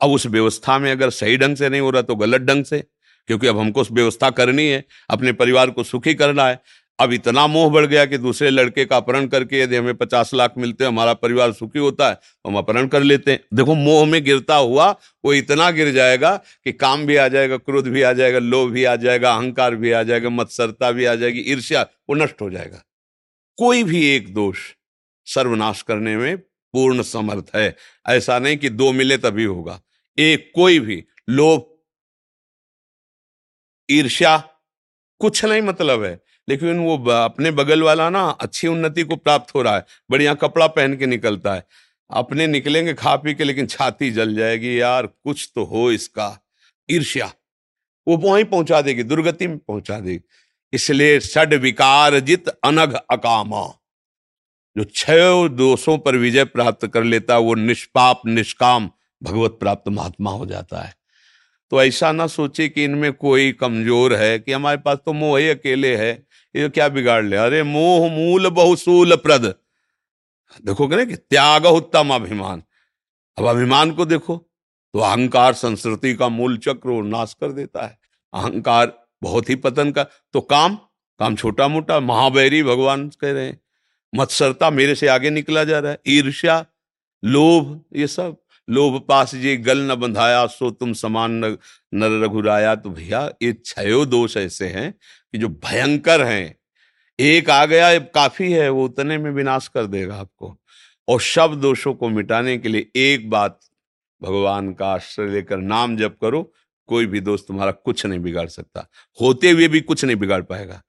अब 0.01 0.11
उस 0.11 0.25
व्यवस्था 0.27 0.77
में 0.79 0.91
अगर 0.91 1.09
सही 1.11 1.37
ढंग 1.37 1.55
से 1.55 1.69
नहीं 1.69 1.81
हो 1.81 1.89
रहा 1.89 2.01
तो 2.01 2.15
गलत 2.15 2.41
ढंग 2.41 2.65
से, 2.65 2.83
क्योंकि 3.29 3.47
अब 3.47 3.59
हमको 3.59 3.81
उस 3.81 3.91
व्यवस्था 3.91 4.29
करनी 4.31 4.67
है, 4.67 4.83
अपने 5.09 5.31
परिवार 5.33 5.71
को 5.71 5.83
सुखी 5.83 6.13
करना 6.15 6.47
है 6.47 6.61
अब 6.99 7.13
इतना 7.13 7.45
मोह 7.47 7.69
बढ़ 7.71 7.85
गया 7.85 8.05
कि 8.05 8.17
दूसरे 8.17 8.49
लड़के 8.49 8.85
का 8.85 8.97
अपहरण 8.97 9.27
करके 9.27 9.59
यदि 9.59 9.75
हमें 9.75 9.95
पचास 9.95 10.33
लाख 10.33 10.53
मिलते 10.57 10.83
हैं 10.83 10.91
हमारा 10.91 11.13
परिवार 11.13 11.53
सुखी 11.53 11.79
होता 11.79 12.09
है 12.09 12.15
तो 12.15 12.49
हम 12.49 12.57
अपहरण 12.57 12.87
कर 12.87 13.03
लेते 13.03 13.31
हैं। 13.31 13.39
देखो, 13.53 13.75
मोह 13.75 14.05
में 14.05 14.23
गिरता 14.23 14.55
हुआ 14.55 14.89
वो 15.25 15.33
इतना 15.33 15.69
गिर 15.71 15.91
जाएगा 15.91 16.35
कि 16.63 16.71
काम 16.73 17.05
भी 17.05 17.15
आ 17.15 17.27
जाएगा, 17.27 17.57
क्रोध 17.57 17.87
भी 17.87 18.01
आ 18.01 18.13
जाएगा, 18.13 18.39
लोभ 18.39 18.71
भी 18.71 18.83
आ 18.83 18.95
जाएगा, 18.95 19.33
अहंकार 19.33 19.75
भी 19.75 19.91
आ 19.91 20.03
जाएगा, 20.03 20.29
मत्सरता 20.29 20.91
भी 20.91 21.05
आ 21.05 21.15
जाएगी, 21.15 21.39
ईर्ष्या, 21.41 21.85
वो 22.09 22.15
नष्ट 22.15 22.41
हो 22.41 22.49
जाएगा। 22.49 22.83
कोई 23.57 23.83
भी 23.83 24.05
एक 24.05 24.33
दोष 24.33 24.59
सर्वनाश 25.27 25.81
करने 25.81 26.15
में 26.17 26.37
पूर्ण 26.37 27.01
समर्थ 27.01 27.55
है। 27.55 27.75
ऐसा 28.07 28.39
नहीं 28.39 28.57
कि 28.57 28.69
दो 28.69 28.91
मिले 28.91 29.17
तभी 29.17 29.43
होगा। 29.43 29.81
एक, 30.17 30.51
कोई 30.55 30.79
भी 30.79 31.03
लोभ, 31.29 31.65
ईर्ष्या, 33.89 34.37
कुछ 35.21 35.43
नहीं 35.45 35.61
मतलब 35.61 36.03
है। 36.03 36.19
लेकिन 36.47 36.79
वो 36.79 36.97
अपने 37.11 37.51
बगल 37.51 37.83
वाला 37.83 38.09
ना 38.09 38.23
अच्छी 38.41 38.67
उन्नति 38.67 39.03
को 39.03 39.15
प्राप्त 39.15 39.55
हो 39.55 39.61
रहा 39.61 39.75
है, 39.75 39.85
बढ़िया 40.11 40.33
कपड़ा 40.33 40.67
पहन 40.67 40.97
के 40.97 41.05
निकलता 41.05 41.53
है। 41.53 41.65
अपने 42.09 42.47
निकलेंगे 42.47 42.93
खा 42.93 43.15
पी 43.15 43.33
के, 43.33 43.43
लेकिन 43.43 43.67
छाती 43.67 44.11
जल 44.11 44.35
जाएगी, 44.35 44.79
यार, 44.81 45.05
कुछ 45.05 45.51
तो 45.55 45.63
हो 45.63 45.91
इसका, 45.91 46.37
ईर्ष्या। 46.89 47.31
वो 48.07 48.17
वहीं 48.17 48.45
पहुँचा 48.45 48.81
देगी, 48.81 49.03
दुर्गति 49.03 49.47
में 49.47 49.57
पहुँचा 49.57 49.99
देगी। 49.99 50.19
इसलिए 50.73 51.19
षड 51.19 51.53
विकार 51.53 52.19
जित 52.19 52.47
अनघ 52.47 52.93
अकामा। 53.11 53.63
जो 54.75 54.83
छह 54.83 55.47
दोषों 55.47 55.97
पर 55.97 56.15
विजय 56.15 56.43
प्राप्त 56.43 56.85
कर 56.87 57.03
लेता 57.03 57.33
है 57.33 57.39
वो 57.39 57.55
निष्पाप, 57.55 58.21
निष्काम 58.25 58.89
भगवत 59.21 59.57
प्राप्त 59.59 59.89
महात्मा 59.89 60.31
हो 60.31 60.45
जाता 60.45 60.81
है। 60.81 60.93
तो 61.71 61.81
ऐसा 61.83 62.11
ना 62.11 62.27
सोचे 62.27 62.67
कि 62.69 62.83
इनमें 62.83 63.11
कोई 63.13 63.51
कमज़ोर 63.51 64.15
है, 64.15 64.39
कि 64.39 64.51
हमारे 64.51 64.77
पास 64.77 64.97
तो 65.05 65.13
मोह 65.13 65.39
ही 65.39 65.49
अकेले 65.49 65.95
है। 65.95 66.13
ये 66.55 66.69
क्या 66.69 66.87
बिगाड़ 66.89 67.23
ले? 67.25 67.37
अरे 67.37 67.63
मोह 67.63 68.09
मूल 68.11 68.49
बहुसूल 68.49 69.15
प्रद। 69.15 69.55
देखो 70.65 70.87
ना 70.87 71.03
कि 71.05 71.15
त्याग 71.15 71.65
उत्तम 71.65 72.13
अभिमान। 72.15 72.63
अब 73.37 73.45
अभिमान 73.45 73.91
को 73.91 74.05
देखो 74.05 74.37
तो 74.93 74.99
अहंकार 74.99 75.53
संस्कृति 75.53 76.13
का 76.15 76.29
मूल 76.29 76.57
चक्र 76.57 77.03
नाश 77.03 77.33
कर 77.33 77.51
देता 77.51 77.85
है। 77.85 77.97
अहंकार 78.33 79.07
बहुत 79.23 79.49
ही 79.49 79.55
पतन 79.55 79.91
का 79.91 80.03
तो 80.03 80.41
काम 80.41 80.75
काम 81.19 81.35
छोटा 81.35 81.67
मोटा 81.67 81.99
महावैरी 81.99 82.63
भगवान 82.63 83.09
कह 83.09 83.31
रहे 83.31 83.45
हैं। 83.45 83.59
मत्सरता 84.15 84.69
मेरे 84.69 84.95
से 84.95 85.07
आगे 85.07 85.29
निकला 85.29 85.63
जा 85.63 85.79
रहा 85.79 85.91
है। 85.91 85.99
ईर्ष्या, 86.07 86.65
लोभ, 87.23 87.83
ये 87.95 88.07
सब। 88.07 88.42
लोभ 88.67 88.99
पास 89.07 89.33
ये 89.35 89.55
गल 89.57 89.81
न 89.81 89.95
बंधाया, 89.95 90.45
सो 90.47 90.69
तुम 90.71 90.93
समान 90.93 91.31
नर 91.93 92.19
रघुराया। 92.23 92.75
तो 92.75 92.89
भैया, 92.89 93.29
ये 93.41 93.53
छयो 93.65 94.05
दोष 94.05 94.37
ऐसे 94.37 94.67
हैं 94.67 94.91
कि 94.91 95.37
जो 95.37 95.47
भयंकर 95.49 96.21
हैं। 96.21 96.55
एक 97.19 97.49
आ 97.49 97.65
गया 97.65 97.97
काफ़ी 97.99 98.51
है, 98.51 98.69
वो 98.69 98.85
उतने 98.85 99.17
में 99.17 99.29
विनाश 99.31 99.67
कर 99.67 99.85
देगा 99.87 100.15
आपको। 100.15 100.57
और 101.07 101.21
सब 101.21 101.59
दोषों 101.61 101.93
को 101.93 102.09
मिटाने 102.09 102.57
के 102.57 102.69
लिए 102.69 102.89
एक 102.97 103.29
बात 103.29 103.59
भगवान 104.21 104.73
का 104.73 104.87
आश्रय 104.87 105.27
लेकर 105.27 105.57
नाम 105.57 105.95
जप 105.97 106.17
करो, 106.21 106.41
कोई 106.89 107.05
भी 107.05 107.19
दोस्त 107.21 107.45
तुम्हारा 107.47 107.71
कुछ 107.71 108.05
नहीं 108.05 108.19
बिगाड़ 108.19 108.47
सकता। 108.47 108.87
होते 109.19 109.51
हुए 109.51 109.67
भी 109.67 109.81
कुछ 109.81 110.03
नहीं 110.05 110.15
बिगाड़ 110.15 110.41
पाएगा, 110.43 110.81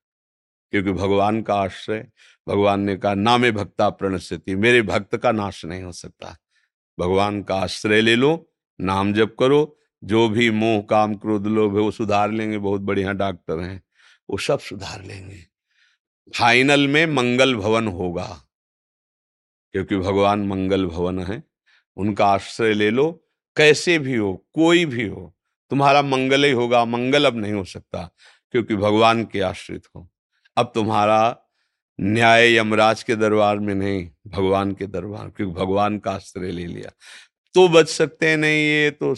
क्योंकि 0.72 0.92
भगवान 0.92 1.42
का 1.42 1.54
आश्रय, 1.54 2.06
भगवान 2.46 2.80
ने 2.80 2.96
कहा, 2.96 3.14
नामे 3.14 3.50
भक्ता 3.52 3.88
प्रणस्थिति 3.90 4.54
मेरे 4.56 4.82
भक्त 4.82 5.16
का 5.16 5.32
नाश 5.32 5.64
नहीं 5.64 5.82
हो 5.82 5.92
सकता। 5.92 6.36
भगवान 6.98 7.42
का 7.42 7.54
आश्रय 7.54 8.00
ले 8.00 8.16
लो, 8.16 8.50
नाम 8.80 9.12
जप 9.12 9.36
करो, 9.38 9.78
जो 10.02 10.28
भी 10.28 10.50
मोह, 10.50 10.80
काम, 10.82 11.14
क्रोध, 11.14 11.46
लोभ 11.46 11.76
है, 11.76 11.82
वो 11.82 11.90
सुधार 11.90 12.30
लेंगे, 12.30 12.58
बहुत 12.58 12.80
बढ़िया 12.80 13.12
डॉक्टर 13.12 13.60
हैं, 13.60 13.82
वो 14.30 14.38
सब 14.38 14.58
सुधार 14.58 15.04
लेंगे। 15.04 15.38
फाइनल 16.38 16.88
में 16.88 17.06
मंगल 17.06 17.54
भवन 17.54 17.88
होगा, 17.88 18.26
क्योंकि 19.74 19.96
भगवान 19.96 20.46
मंगल 20.46 20.86
भवन 20.86 21.18
है, 21.18 21.42
उनका 21.96 22.26
आश्रय 22.26 22.74
ले 22.74 22.90
लो, 22.90 23.10
कैसे 23.56 23.98
भी 23.98 24.14
हो, 24.14 24.34
कोई 24.54 24.84
भी 24.84 25.06
हो, 25.06 25.34
तुम्हारा 25.70 26.02
मंगल 26.02 26.44
ही 26.44 26.50
होगा, 26.50 26.84
मंगल 26.84 27.26
अब 27.26 27.36
नहीं 27.36 27.52
हो 27.52 27.64
सकता, 27.64 28.10
क्योंकि 28.54 28.76
भगवान 28.76 29.24
के 29.24 29.40
आश्रित 29.40 29.86
हो। 29.96 30.08
अब 30.56 30.72
तुम्हारा 30.74 31.43
न्याय 32.00 32.56
यमराज 32.56 33.02
के 33.02 33.16
दरबार 33.16 33.58
में 33.58 33.74
नहीं, 33.74 34.10
भगवान 34.26 34.72
के 34.72 34.86
दरबार, 34.86 35.28
क्योंकि 35.28 35.54
भगवान 35.54 35.98
का 35.98 36.10
आश्रय 36.10 36.50
ले 36.50 36.66
लिया। 36.66 36.92
तो 37.54 37.68
बच 37.68 37.88
सकते 37.88 38.36
नहीं 38.36 38.58
ये 38.58 38.90
तो 38.90 39.14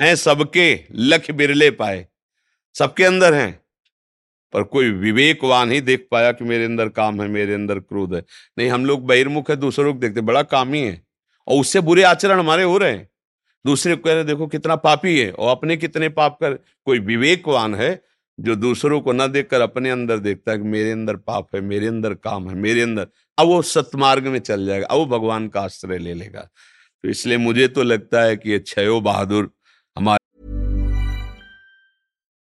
हैं 0.00 0.14
सबके 0.16 0.80
लख 0.92 1.30
बिरले 1.30 1.70
पाए, 1.70 2.06
सबके 2.74 3.04
अंदर 3.04 3.34
हैं। 3.34 3.60
पर 4.52 4.62
कोई 4.62 4.90
विवेकवान 4.90 5.72
ही 5.72 5.80
देख 5.80 6.08
पाया 6.10 6.32
कि 6.32 6.44
मेरे 6.44 6.64
अंदर 6.64 6.88
काम 6.88 7.22
है, 7.22 7.28
मेरे 7.28 7.54
अंदर 7.54 7.78
क्रोध 7.78 8.14
है। 8.14 8.24
नहीं, 8.58 8.68
हम 8.68 8.86
लोग 8.86 9.06
बहिर्मुख 9.06 9.50
है, 9.50 9.56
दूसरों 9.56 9.94
को 9.94 10.00
देखते, 10.00 10.20
बड़ा 10.20 10.42
कामी 10.42 10.80
है। 10.80 11.02
और 11.48 11.60
उससे 11.60 11.80
बुरे 11.80 12.02
आचरण 12.02 12.38
हमारे 12.38 12.62
हो 12.62 12.78
रहे 12.78 12.92
हैं। 12.92 13.08
दूसरे 13.66 13.96
को 13.96 14.02
कह 14.02 14.12
रहे, 14.12 14.24
देखो 14.24 14.46
कितना 14.46 14.76
पापी 14.76 15.20
है, 15.20 15.30
और 15.30 15.50
अपने 15.50 15.76
कितने 15.76 16.08
पाप 16.08 16.38
कर, 16.40 16.54
कोई 16.84 16.98
विवेकवान 16.98 17.74
है 17.74 18.02
जो 18.40 18.56
दूसरों 18.56 19.00
को 19.00 19.12
ना 19.12 19.26
देखकर 19.26 19.60
अपने 19.60 19.90
अंदर 19.90 20.18
देखता 20.18 20.52
है 20.52 20.58
कि 20.58 20.64
मेरे 20.64 20.90
अंदर 20.90 21.16
पाप 21.16 21.48
है, 21.54 21.60
मेरे 21.60 21.86
अंदर 21.86 22.14
काम 22.14 22.48
है, 22.50 22.56
मेरे 22.56 22.82
अंदर। 22.82 23.06
अब 23.38 23.46
वो 23.46 23.62
सतमार्ग 23.62 24.26
में 24.26 24.38
चल 24.38 24.66
जाएगा, 24.66 24.86
अब 24.86 24.98
वो 24.98 25.06
भगवान 25.06 25.48
का 25.48 25.60
आश्रय 25.60 25.98
ले 25.98 26.14
लेगा। 26.14 26.40
तो 27.04 27.08
इसलिए 27.08 27.38
मुझे 27.38 27.68
तो 27.68 27.82
लगता 27.82 28.22
है 28.22 28.36
कि 28.36 28.50
ये 28.50 28.58
छयो 28.58 29.00
बहादुर 29.00 29.50
हमारे 29.96 30.25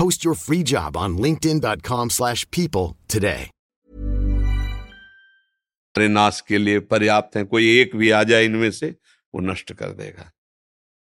Post 0.00 0.26
your 0.26 0.34
free 0.34 0.62
job 0.62 0.96
on 0.96 1.16
linkedin.com 1.16 2.08
slash 2.08 2.50
people 2.50 3.14
today. 3.14 3.44
नाश 5.98 6.40
के 6.40 6.58
लिए 6.58 6.78
पर्याप्त 6.80 7.36
है। 7.36 7.44
कोई 7.44 7.80
एक 7.80 7.96
भी 7.96 8.10
आ 8.10 8.22
जाए 8.22 8.44
इनमें 8.44 8.70
से 8.70 8.96
वो 9.34 9.40
नष्ट 9.40 9.72
कर 9.72 9.90
देगा। 9.90 10.32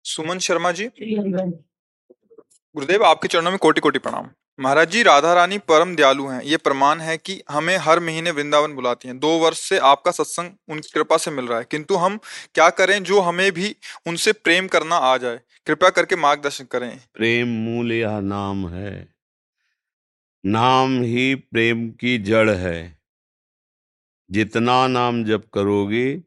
सुमन 0.04 0.38
शर्मा 0.38 0.72
जी। 0.72 0.90
गुरुदेव 2.74 3.04
आपके 3.04 3.28
चरणों 3.28 3.50
में 3.50 3.58
कोटि 3.58 3.80
कोटि 3.80 3.98
प्रणाम। 3.98 4.30
महाराज 4.60 4.90
जी, 4.90 5.02
राधा 5.02 5.34
रानी 5.34 5.58
परम 5.58 5.96
दयालु 5.96 6.26
हैं। 6.26 6.42
ये 6.42 6.56
प्रमाण 6.56 7.00
है 7.00 7.16
कि 7.18 7.42
हमें 7.50 7.76
हर 7.76 8.00
महीने 8.00 8.30
वृंदावन 8.30 8.72
बुलाती 8.72 9.08
हैं। 9.08 9.18
दो 9.18 9.38
वर्ष 9.38 9.68
से 9.68 9.78
आपका 9.78 10.10
सत्संग 10.10 10.50
उनकी 10.68 10.90
कृपा 10.94 11.16
से 11.16 11.30
मिल 11.30 11.44
रहा 11.44 11.58
है। 11.58 11.66
किंतु 11.70 11.96
हम 11.96 12.18
क्या 12.54 12.70
करें 12.70 13.02
जो 13.02 13.20
हमें 13.20 13.52
भी 13.52 13.76
उनसे 14.06 14.32
प्रेम 14.32 14.66
करना 14.66 14.96
आ 14.96 15.16
जाए? 15.16 15.40
कृपया 15.66 15.90
करके 15.90 16.16
मार्गदर्शन 16.16 16.64
करें। 16.64 17.00
प्रेम 17.14 17.48
मूल 17.48 17.92
यह 17.92 18.20
नाम 18.20 18.68
है? 18.68 19.14
नाम 20.46 21.02
ही 21.02 21.34
प्रेम 21.34 21.90
की 21.90 22.18
जड़ 22.18 22.50
है। 22.50 22.98
जितना 24.30 24.86
नाम 24.86 25.24
जप 25.24 25.44
करोगे, 25.54 26.22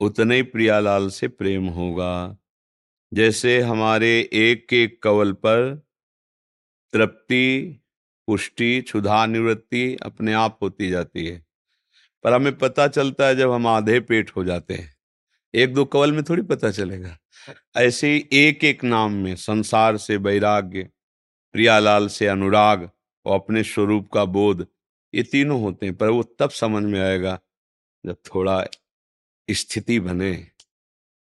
उतने 0.00 0.42
प्रियालाल 0.42 1.08
से 1.08 1.28
प्रेम 1.28 1.66
होगा। 1.66 2.36
जैसे 3.14 3.60
हमारे 3.60 4.30
एक 4.32 4.72
एक 4.72 5.02
कवल 5.02 5.32
पर 5.32 5.84
तृप्ति, 6.94 7.76
पुष्टि, 8.26 8.82
क्षुधा, 8.82 9.26
निवृत्ति 9.26 9.96
अपने 10.02 10.32
आप 10.32 10.58
होती 10.62 10.90
जाती 10.90 11.26
है। 11.26 11.46
पर 12.24 12.32
हमें 12.32 12.58
पता 12.58 12.88
चलता 12.88 13.26
है 13.26 13.36
जब 13.36 13.50
हम 13.50 13.66
आधे 13.66 14.00
पेट 14.00 14.30
हो 14.36 14.44
जाते 14.44 14.74
हैं। 14.74 14.96
एक 15.54 15.74
दो 15.74 15.84
कवल 15.84 16.12
में 16.12 16.24
थोड़ी 16.24 16.42
पता 16.42 16.70
चलेगा। 16.70 17.18
ऐसे 17.76 18.14
ही 18.14 18.28
एक 18.32 18.64
एक 18.64 18.84
नाम 18.84 19.12
में 19.12 19.36
संसार 19.36 19.96
से 19.96 20.16
वैराग्य, 20.16 20.90
प्रियालाल 21.52 22.08
से 22.08 22.26
अनुराग 22.26 22.90
और 23.24 23.40
अपने 23.40 23.62
स्वरूप 23.62 24.12
का 24.12 24.24
बोध, 24.24 24.66
ये 25.14 25.22
तीनों 25.22 25.62
होते 25.62 25.86
हैं। 25.86 25.96
पर 25.96 26.08
वो 26.08 26.22
तब 26.22 26.50
समझ 26.50 26.84
में 26.84 27.00
आएगा 27.00 27.40
जब 28.06 28.16
थोड़ा 28.34 28.64
स्थिति 29.50 30.00
बने। 30.00 30.46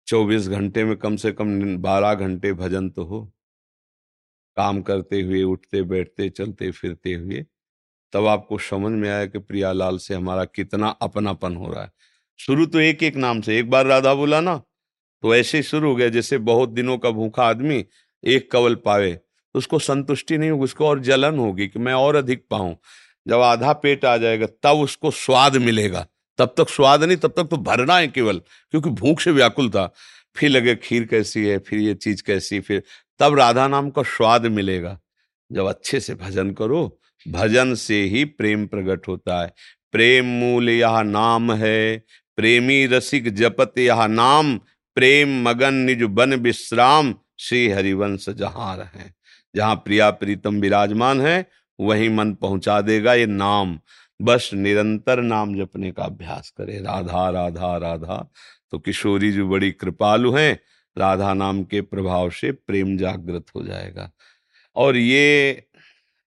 चौबीस 0.07 0.49
घंटे 0.49 0.85
में 0.85 0.97
कम 0.97 1.17
से 1.17 1.33
कम 1.33 1.79
बारह 1.79 2.15
घंटे 2.15 2.53
भजन 2.53 2.91
तो 2.91 3.05
हो। 3.05 3.34
काम 4.57 4.81
करते 4.83 5.21
हुए, 5.23 5.43
उठते, 5.43 5.83
बैठते, 5.83 6.29
चलते, 6.31 6.71
फिरते 6.71 7.15
हुए, 7.15 7.45
तब 8.13 8.27
आपको 8.27 8.59
समझ 8.61 8.93
में 8.93 9.09
आया 9.11 9.27
कि 9.27 9.39
प्रियालाल 9.39 9.99
से 9.99 10.15
हमारा 10.15 10.45
कितना 10.47 10.89
अपनापन 11.03 11.57
हो 11.57 11.73
रहा 11.73 11.83
है। 11.83 11.93
शुरू 12.41 12.67
तो 12.67 12.81
एक 12.81 13.03
एक 13.03 13.17
नाम 13.17 13.41
से, 13.41 13.59
एक 13.59 13.71
बार 13.71 13.87
राधा 13.87 14.15
बोला 14.15 14.41
ना 14.41 14.61
तो 15.23 15.35
ऐसे 15.35 15.59
ही 15.59 15.63
शुरू 15.63 15.89
हो 15.89 15.97
गया, 15.97 16.09
जैसे 16.09 16.39
बहुत 16.39 16.69
दिनों 16.69 16.97
का 16.99 17.11
भूखा 17.11 17.45
आदमी 17.45 17.85
एक 18.25 18.51
कवल 18.53 18.75
पावे, 18.75 19.19
उसको 19.55 19.79
संतुष्टि 19.79 20.39
नहीं 20.39 20.51
होगी, 20.51 20.65
उसको 20.65 20.87
और 20.87 21.01
जलन 21.01 21.39
होगी 21.39 21.69
कि 21.69 21.79
मैं 21.79 21.93
और 21.95 22.17
अधिक 22.17 22.45
पाऊँ। 22.51 22.77
जब 23.27 23.41
आधा 23.41 23.73
पेट 23.73 24.05
आ 24.05 24.17
जाएगा, 24.17 24.47
तब 24.63 24.79
उसको 24.79 25.11
स्वाद 25.11 25.57
मिलेगा। 25.57 26.07
तब 26.39 26.55
तक 26.59 26.69
स्वाद 26.69 27.05
नहीं, 27.05 27.17
तब 27.17 27.35
तक 27.37 27.45
तो 27.45 27.57
भरना 27.59 27.97
है 27.99 28.09
केवल, 28.09 28.39
क्योंकि 28.71 28.91
भूख 28.91 29.21
से 29.21 29.31
व्याकुल 29.31 29.71
था। 29.71 29.93
फिर 30.37 30.51
लगे, 30.51 30.75
खीर 30.77 31.05
कैसी 31.05 31.45
है? 31.47 31.59
फिर 31.59 31.79
ये 31.79 31.95
चीज़ 31.95 32.23
कैसी? 32.23 32.61
फिर 32.61 32.83
तब 33.19 33.35
राधा 33.35 33.69
नाम 33.69 33.91
का 33.91 34.03
स्वाद 34.03 34.47
मिलेगा। 34.47 35.01
जब 35.53 35.67
अच्छे 35.67 36.01
से 36.01 36.15
भजन 36.15 36.51
करो, 36.51 37.01
भजन 37.29 37.75
से 37.75 38.03
ही 38.03 38.25
प्रेम 38.25 38.67
प्रकट 38.67 39.09
होता 39.09 39.43
है। 39.43 39.55
प्रेम 39.93 40.25
मूल 40.25 40.71
यह 40.71 41.03
नाम 41.03 41.53
है, 41.53 42.05
प्रेमी 42.37 42.87
रसिक 42.87 43.35
जपत 43.35 43.79
यह 43.79 44.07
नाम, 44.07 44.59
प्रेम 44.95 45.43
मगन 45.49 45.75
निज 45.75 46.03
बन 46.03 46.35
विश्राम, 46.35 47.15
श्री 47.39 47.69
हरिवंश 47.69 48.29
जहाँ 48.29 48.77
रहे। 48.77 49.11
जहाँ 49.57 49.75
प्रिया 49.77 50.11
प्रीतम 50.11 50.61
विराजमान 50.61 51.21
है, 51.21 51.51
वहीं 51.81 52.11
मन 52.11 52.33
पहुँचा 52.33 52.81
देगा 52.81 53.15
ये 53.15 53.27
नाम। 53.27 53.81
बस 54.23 54.51
निरंतर 54.55 55.21
नाम 55.23 55.55
जपने 55.57 55.91
का 55.93 56.03
अभ्यास 56.03 56.51
करे। 56.51 56.79
राधा 56.79 57.31
राधा 57.31 57.77
राधा 57.77 58.31
तो 58.71 58.79
किशोरी 58.79 59.33
जी 59.33 59.43
बड़ी 59.43 59.71
कृपालु 59.73 60.33
हैं। 60.33 60.59
राधा 60.97 61.33
नाम 61.35 61.63
के 61.65 61.81
प्रभाव 61.83 62.31
से 62.33 62.53
प्रेम 62.53 62.97
जागृत 62.99 63.47
हो 63.57 63.63
जाएगा। 63.65 64.11
और 64.77 64.97
ये 64.97 65.67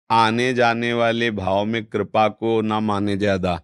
आने 0.09 0.53
जाने 0.53 0.91
वाले 0.93 1.29
भाव 1.33 1.63
में 1.65 1.83
कृपा 1.85 2.27
को 2.29 2.61
ना 2.61 2.79
माने 2.79 3.17
ज़्यादा। 3.17 3.59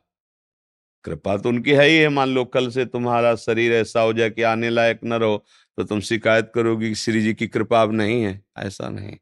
कृपा 1.05 1.35
तो 1.37 1.49
उनकी 1.49 1.71
है 1.71 1.87
ही 1.87 1.97
है, 1.97 2.09
मान 2.09 2.29
लो 2.29 2.43
कल 2.45 2.69
से 2.69 2.85
तुम्हारा 2.85 3.35
शरीर 3.37 3.73
ऐसा 3.73 4.01
हो 4.01 4.13
जाए 4.13 4.29
कि 4.29 4.41
आने 4.43 4.69
लायक 4.69 4.99
न 5.03 5.13
रहो 5.13 5.43
तो 5.77 5.83
तुम 5.83 5.99
शिकायत 6.01 6.51
करोगी 6.55 6.89
कि 6.89 6.95
श्री 6.95 7.21
जी 7.21 7.33
की 7.33 7.47
कृपा 7.47 7.81
अब 7.81 7.93
नहीं 7.93 8.21
है। 8.23 8.39
ऐसा 8.59 8.89
नहीं। 8.89 9.17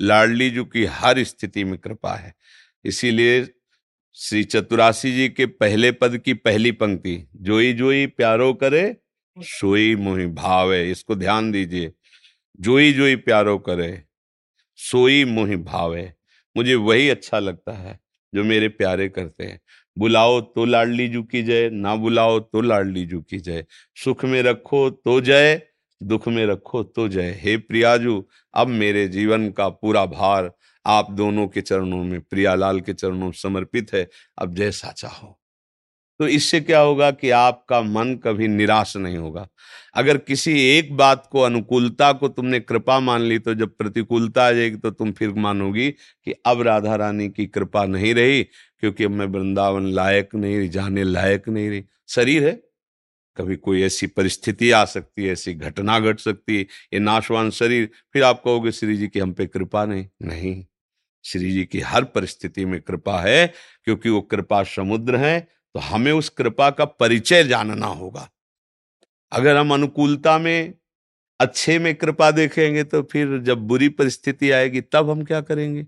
लाडली 0.00 0.48
जी 0.50 0.64
की 0.64 0.84
हर 0.86 1.22
स्थिति 1.24 1.64
में 1.64 1.78
कृपा 1.78 2.14
है। 2.14 2.34
इसीलिए 2.84 3.46
श्री 4.16 4.42
चतुरासी 4.44 5.12
जी 5.12 5.28
के 5.28 5.46
पहले 5.46 5.90
पद 5.92 6.16
की 6.18 6.34
पहली 6.34 6.72
पंक्ति, 6.74 7.26
जोई 7.36 7.72
जोई 7.72 8.06
प्यारो 8.08 8.52
करे 8.54 8.84
सोई 9.36 9.94
मोहि 9.96 10.26
भाव, 10.26 10.72
इसको 10.74 11.14
ध्यान 11.14 11.50
दीजिए। 11.52 11.92
जोई 12.60 12.92
जोई 12.92 13.16
प्यारो 13.16 13.58
करे, 13.58 14.02
सोई 14.78 15.24
मोहि 15.24 15.56
भाव। 15.56 15.96
मुझे 16.56 16.74
वही 16.74 17.08
अच्छा 17.08 17.38
लगता 17.38 17.72
है 17.72 17.98
जो 18.32 18.44
मेरे 18.44 18.68
प्यारे 18.68 19.08
करते 19.08 19.44
हैं। 19.44 19.60
बुलाओ 19.96 20.40
तो 20.40 20.64
लाडली 20.64 21.08
जू 21.08 21.22
की 21.22 21.42
जय, 21.42 21.70
ना 21.70 21.94
बुलाओ 21.96 22.38
तो 22.40 22.60
लाडली 22.60 23.04
जू 23.06 23.20
की 23.20 23.38
जय। 23.38 23.64
सुख 23.96 24.24
में 24.24 24.42
रखो 24.42 24.88
तो 24.90 25.20
जय, 25.20 25.60
दुख 26.00 26.28
में 26.28 26.44
रखो 26.46 26.82
तो 26.82 27.08
जय। 27.08 27.38
हे 27.42 27.56
प्रियाजू, 27.56 28.24
अब 28.54 28.68
मेरे 28.68 29.06
जीवन 29.08 29.50
का 29.50 29.68
पूरा 29.68 30.04
भार 30.06 30.52
आप 30.86 31.10
दोनों 31.10 31.46
के 31.48 31.60
चरणों 31.60 32.02
में, 32.04 32.20
प्रियालाल 32.20 32.80
के 32.80 32.92
चरणों 32.92 33.18
में 33.18 33.32
समर्पित 33.32 33.92
है। 33.94 34.08
अब 34.38 34.54
जैसा 34.54 34.92
चाहो। 34.92 35.38
तो 36.20 36.26
इससे 36.28 36.60
क्या 36.60 36.80
होगा 36.80 37.10
कि 37.10 37.30
आपका 37.30 37.80
मन 37.80 38.14
कभी 38.24 38.48
निराश 38.48 38.96
नहीं 38.96 39.16
होगा। 39.16 39.46
अगर 39.94 40.18
किसी 40.18 40.52
एक 40.68 40.96
बात 40.96 41.28
को 41.32 41.40
अनुकूलता 41.40 42.12
को 42.12 42.28
तुमने 42.28 42.60
कृपा 42.60 43.00
मान 43.00 43.22
ली 43.22 43.38
तो 43.38 43.54
जब 43.54 43.76
प्रतिकूलता 43.76 44.46
आ 44.46 44.52
जाएगी 44.52 44.76
तो 44.76 44.90
तुम 44.90 45.12
फिर 45.12 45.30
मानोगी 45.30 45.90
कि 45.90 46.34
अब 46.46 46.62
राधा 46.62 46.96
रानी 46.96 47.28
की 47.28 47.46
कृपा 47.46 47.84
नहीं 47.84 48.14
रही, 48.14 48.42
क्योंकि 48.42 49.04
अब 49.04 49.10
मैं 49.10 49.26
वृंदावन 49.26 49.86
लायक 49.86 50.34
नहीं 50.34 50.58
रही, 50.58 50.68
जाने 50.68 51.04
लायक 51.04 51.48
नहीं 51.48 51.70
रही। 51.70 51.84
शरीर 52.08 52.44
है। 52.44 52.60
कभी 53.36 53.56
कोई 53.56 53.82
ऐसी 53.82 54.06
परिस्थिति 54.06 54.70
आ 54.70 54.84
सकती 54.84 55.24
है, 55.24 55.32
ऐसी 55.32 55.54
घटना 55.54 56.00
घट 56.00 56.20
सकती 56.20 56.56
है, 56.56 56.62
ये 56.62 56.98
नाशवान 56.98 57.50
शरीर। 57.50 57.88
फिर 58.12 58.22
आप 58.22 58.42
कहोगे, 58.44 58.72
श्री 58.72 58.96
जी 58.96 59.08
की 59.08 59.20
हम 59.20 59.32
पे 59.32 59.46
कृपा 59.46 59.84
नहीं। 59.84 60.06
नहीं। 60.22 60.64
श्री 61.24 61.50
जी 61.52 61.64
की 61.64 61.80
हर 61.80 62.04
परिस्थिति 62.04 62.64
में 62.64 62.80
कृपा 62.80 63.20
है, 63.20 63.52
क्योंकि 63.84 64.08
वो 64.08 64.20
कृपा 64.20 64.62
समुद्र 64.62 65.16
है 65.16 65.53
तो 65.74 65.80
हमें 65.80 66.12
उस 66.12 66.28
कृपा 66.28 66.70
का 66.70 66.84
परिचय 66.84 67.44
जानना 67.44 67.86
होगा। 67.86 68.30
अगर 69.32 69.56
हम 69.56 69.74
अनुकूलता 69.74 70.38
में, 70.38 70.74
अच्छे 71.40 71.78
में 71.78 71.94
कृपा 71.94 72.30
देखेंगे 72.30 72.84
तो 72.84 73.02
फिर 73.02 73.38
जब 73.38 73.58
बुरी 73.58 73.88
परिस्थिति 73.88 74.50
आएगी, 74.50 74.80
तब 74.80 75.10
हम 75.10 75.24
क्या 75.24 75.40
करेंगे? 75.40 75.86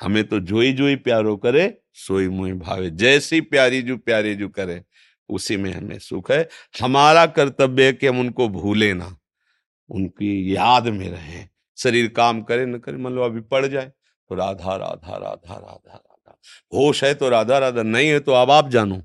हमें 0.00 0.24
तो 0.24 0.40
जोई 0.40 0.72
जोई 0.72 0.96
प्यारो 0.96 1.36
करे, 1.36 1.78
सोई 1.92 2.28
मुई 2.28 2.52
भावे। 2.52 2.90
जैसी 2.90 3.40
प्यारी 3.40 3.82
जो 3.82 3.96
प्यारे 3.96 4.34
जो 4.34 4.48
करे, 4.48 4.82
उसी 5.28 5.56
में 5.56 5.72
हमें 5.72 5.98
सुख 5.98 6.30
है। 6.30 6.48
हमारा 6.80 7.26
कर्तव्य 7.26 7.86
है 7.86 7.92
कि 7.92 8.06
हम 8.06 8.20
उनको 8.20 8.48
भूले 8.48 8.94
ना। 8.94 9.16
उनकी 9.90 10.56
याद 10.56 10.88
में 10.88 11.08
रहें। 11.10 11.48
शरीर 11.78 12.08
काम 12.08 12.42
करे, 12.42 12.66
न 12.66 12.78
करे, 12.78 12.96
मान 12.96 13.12
लो 13.12 13.22
अभी 13.22 13.40
पड़ 13.40 13.66
जाए 13.66 13.92
तो 14.28 14.34
राधा 14.34 14.76
राधा 14.76 15.16
राधा 15.16 15.54
राधा 15.54 15.92
राधा। 15.92 16.15
होश 16.72 17.02
है 17.04 17.14
तो 17.14 17.28
राधा 17.28 17.58
राधा 17.58 17.82
नहीं 17.82 18.08
है 18.08 18.20
तो 18.20 18.32
अब 18.32 18.50
आप 18.50 18.68
जानो 18.70 19.02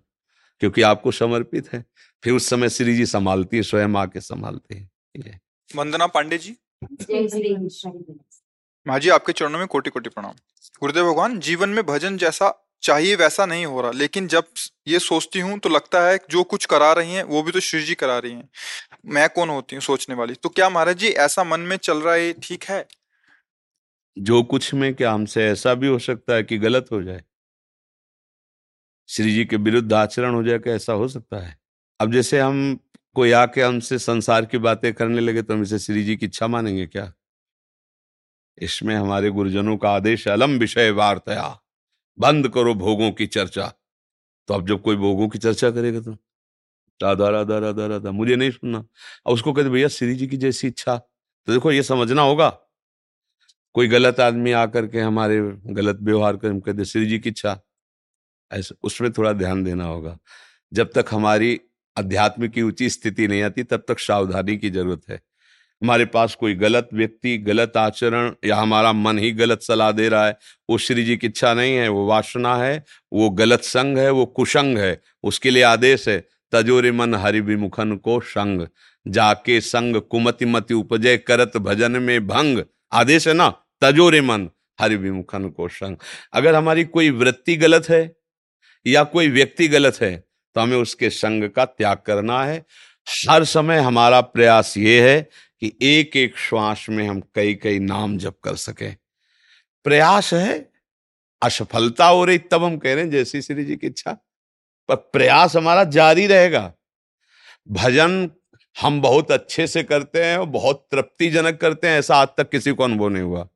क्योंकि 0.61 0.81
आपको 0.81 1.11
समर्पित 1.11 1.73
है। 1.73 1.83
फिर 2.23 2.33
उस 2.33 2.49
समय 2.49 2.69
श्री 2.69 2.95
जी 2.95 3.05
संभालती 3.05 3.57
है 3.57 3.63
स्वयं 3.63 3.95
आके 3.97 4.21
संभालते 4.21 4.75
हैं। 4.75 5.39
वंदना 5.69 6.07
पांडे 6.07 6.37
जी। 6.37 6.55
महाजी 8.85 9.09
आपके 9.09 9.31
चरणों 9.31 9.59
में 9.59 9.67
कोटि 9.67 9.89
कोटि 9.89 10.09
प्रणाम। 10.09 10.33
गुरुदेव 10.81 11.11
भगवान 11.11 11.39
जीवन 11.39 11.69
में 11.69 11.85
भजन 11.85 12.17
जैसा 12.17 12.53
चाहिए 12.83 13.15
वैसा 13.15 13.45
नहीं 13.45 13.65
हो 13.65 13.81
रहा 13.81 13.91
लेकिन 13.91 14.27
जब 14.27 14.43
ये 14.87 14.99
सोचती 14.99 15.39
हूँ 15.39 15.57
तो 15.59 15.69
लगता 15.69 16.01
है 16.03 16.17
जो 16.29 16.43
कुछ 16.43 16.65
करा 16.65 16.91
रही 16.93 17.13
हैं 17.13 17.23
वो 17.23 17.41
भी 17.43 17.51
तो 17.51 17.59
श्री 17.59 17.81
जी 17.83 17.95
करा 17.95 18.17
रही 18.19 18.31
हैं। 18.31 18.49
मैं 19.05 19.27
कौन 19.29 19.49
होती 19.49 19.75
हूँ 19.75 19.81
सोचने 19.81 20.15
वाली? 20.15 20.33
तो 20.33 20.49
क्या 20.49 20.69
महाराज 20.69 20.97
जी 20.97 21.09
ऐसा 21.19 21.43
मन 21.43 21.59
में 21.59 21.75
चल 21.77 21.97
रहा 21.97 22.13
है 22.13 22.33
ठीक 22.33 22.63
है? 22.63 22.85
जो 24.17 24.41
कुछ 24.43 24.73
में 24.73 24.93
क्या 24.93 25.11
हमसे 25.11 25.45
ऐसा 25.47 25.73
भी 25.73 25.87
हो 25.87 25.99
सकता 25.99 26.33
है 26.33 26.43
कि 26.43 26.57
गलत 26.57 26.87
हो 26.91 27.01
जाए? 27.03 27.23
श्री 29.11 29.33
जी 29.33 29.45
के 29.45 29.55
विरुद्ध 29.55 29.93
आचरण 29.93 30.33
हो 30.33 30.43
जाए 30.43 30.59
क्या 30.59 30.73
ऐसा 30.73 30.93
हो 30.93 31.07
सकता 31.07 31.37
है। 31.37 31.59
अब 31.99 32.13
जैसे 32.13 32.39
हम 32.39 32.79
कोई 33.15 33.31
आके 33.31 33.61
हमसे 33.61 33.99
संसार 33.99 34.45
की 34.45 34.57
बातें 34.57 34.93
करने 34.93 35.19
लगे 35.19 35.41
तो 35.41 35.53
हम 35.53 35.61
इसे 35.61 35.79
श्री 35.79 36.03
जी 36.03 36.15
की 36.17 36.25
इच्छा 36.25 36.47
मानेंगे 36.47 36.87
क्या? 36.87 37.13
इसमें 38.57 38.95
हमारे 38.95 39.29
गुरुजनों 39.29 39.77
का 39.77 39.89
आदेश 39.89 40.27
अलम 40.27 40.51
विषय 40.51 40.91
वार्तया, 40.91 41.61
बंद 42.19 42.49
करो 42.49 42.73
भोगों 42.73 43.11
की 43.11 43.25
चर्चा। 43.27 43.73
तो 44.47 44.53
अब 44.53 44.67
जब 44.67 44.81
कोई 44.81 44.95
भोगों 44.95 45.29
की 45.29 45.39
चर्चा 45.39 45.71
करेगा 45.71 45.99
तो? 45.99 46.11
राधा 47.03 47.29
राधा 47.29 47.57
राधा 47.57 47.85
राधा, 47.85 48.11
मुझे 48.11 48.35
नहीं 48.35 48.51
सुनना। 48.51 48.85
और 49.25 49.33
उसको 49.33 49.53
कहते 49.53 49.69
भैया, 49.69 49.87
श्री 49.87 50.15
जी 50.15 50.27
की 50.27 50.37
जैसी 50.37 50.67
इच्छा। 50.67 50.97
तो 51.45 51.53
देखो, 51.53 51.71
ये 51.71 51.83
समझना 51.83 52.21
होगा। 52.21 52.49
कोई 53.73 53.87
गलत 53.87 54.19
आदमी 54.19 54.51
आकर 54.51 54.87
के 54.87 54.99
हमारे 54.99 55.41
गलत 55.65 55.99
व्यवहार 56.01 56.37
कर, 56.37 56.47
हम 56.47 56.59
कहते 56.59 56.85
श्री 56.85 57.05
जी 57.05 57.19
की 57.19 57.29
इच्छा। 57.29 57.59
ऐसे, 58.51 58.75
उसमें 58.83 59.11
थोड़ा 59.11 59.33
ध्यान 59.33 59.63
देना 59.63 59.83
होगा। 59.83 60.17
जब 60.73 60.91
तक 60.95 61.05
हमारी 61.11 61.59
अध्यात्म 61.97 62.47
की 62.47 62.61
ऊँची 62.61 62.89
स्थिति 62.89 63.27
नहीं 63.27 63.43
आती, 63.43 63.63
तब 63.63 63.83
तक 63.87 63.99
सावधानी 63.99 64.57
की 64.57 64.69
ज़रूरत 64.69 65.01
है। 65.09 65.21
हमारे 65.83 66.05
पास 66.05 66.35
कोई 66.35 66.55
गलत 66.55 66.89
व्यक्ति, 66.93 67.37
गलत 67.37 67.77
आचरण 67.77 68.33
या 68.45 68.55
हमारा 68.55 68.93
मन 68.93 69.19
ही 69.19 69.31
गलत 69.31 69.61
सलाह 69.61 69.91
दे 69.91 70.09
रहा 70.09 70.27
है, 70.27 70.37
वो 70.69 70.77
श्री 70.77 71.03
जी 71.03 71.17
की 71.17 71.27
इच्छा 71.27 71.53
नहीं 71.53 71.75
है, 71.75 71.87
वो 71.87 72.07
वासना 72.07 72.55
है, 72.55 72.85
वो 73.13 73.29
गलत 73.29 73.61
संग 73.61 73.97
है, 73.97 74.09
वो 74.11 74.25
कुसंग 74.25 74.77
है, 74.77 75.01
उसके 75.23 75.49
लिए 75.49 75.63
आदेश 75.63 76.09
है, 76.09 76.27
तजोरे 76.51 76.91
मन 76.91 77.15
हरि 77.15 77.39
विमुखन 77.39 77.95
को 77.95 78.19
संग, 78.19 78.67
जाके 79.07 79.61
संग 79.61 79.95
कुमति 79.95 80.45
मति 80.45 80.73
उपजय 80.73 81.17
करत 81.17 81.57
भजन 81.57 81.91
में 81.91 82.27
भंग। 82.27 82.63
आदेश 82.91 83.27
है 83.27 83.33
ना, 83.33 83.49
तजोरे 83.81 84.21
मन 84.21 84.49
हरि 84.81 84.95
विमुखन 84.95 85.49
को 85.49 85.67
संग। 85.67 85.97
अगर 86.33 86.55
हमारी 86.55 86.83
कोई 86.83 87.09
वृत्ति 87.09 87.55
गलत 87.55 87.89
है 87.89 88.20
या 88.85 89.03
कोई 89.03 89.29
व्यक्ति 89.29 89.67
गलत 89.67 89.97
है 90.01 90.15
तो 90.55 90.61
हमें 90.61 90.77
उसके 90.77 91.09
संग 91.09 91.49
का 91.49 91.65
त्याग 91.65 91.97
करना 91.97 92.43
है। 92.43 92.65
हर 93.29 93.43
समय 93.43 93.79
हमारा 93.79 94.21
प्रयास 94.21 94.77
ये 94.77 95.11
है 95.11 95.21
कि 95.61 95.71
एक 95.81 96.17
एक 96.17 96.37
श्वास 96.37 96.85
में 96.89 97.07
हम 97.07 97.21
कई 97.35 97.53
कई 97.55 97.79
नाम 97.79 98.17
जप 98.17 98.35
कर 98.43 98.55
सके। 98.55 98.91
प्रयास 99.83 100.33
है, 100.33 100.71
असफलता 101.41 102.05
हो 102.05 102.25
रही, 102.25 102.37
तब 102.37 102.63
हम 102.63 102.77
कह 102.77 102.93
रहे 102.93 103.03
हैं 103.03 103.11
जैसी 103.11 103.41
श्री 103.41 103.65
जी 103.65 103.75
की 103.75 103.87
इच्छा। 103.87 104.11
पर 104.89 104.95
प्रयास 104.95 105.55
हमारा 105.55 105.83
जारी 105.83 106.27
रहेगा। 106.27 106.73
भजन 107.67 108.31
हम 108.81 109.01
बहुत 109.01 109.31
अच्छे 109.31 109.67
से 109.67 109.83
करते 109.83 110.23
हैं 110.23 110.37
और 110.37 110.45
बहुत 110.45 110.87
तृप्तिजनक 110.91 111.57
करते 111.57 111.87
हैं, 111.87 111.99
ऐसा 111.99 112.15
आज 112.15 112.27
तक 112.37 112.49
किसी 112.49 112.71
को 112.71 112.83
अनुभव 112.83 113.09
नहीं 113.09 113.23
हुआ। 113.23 113.47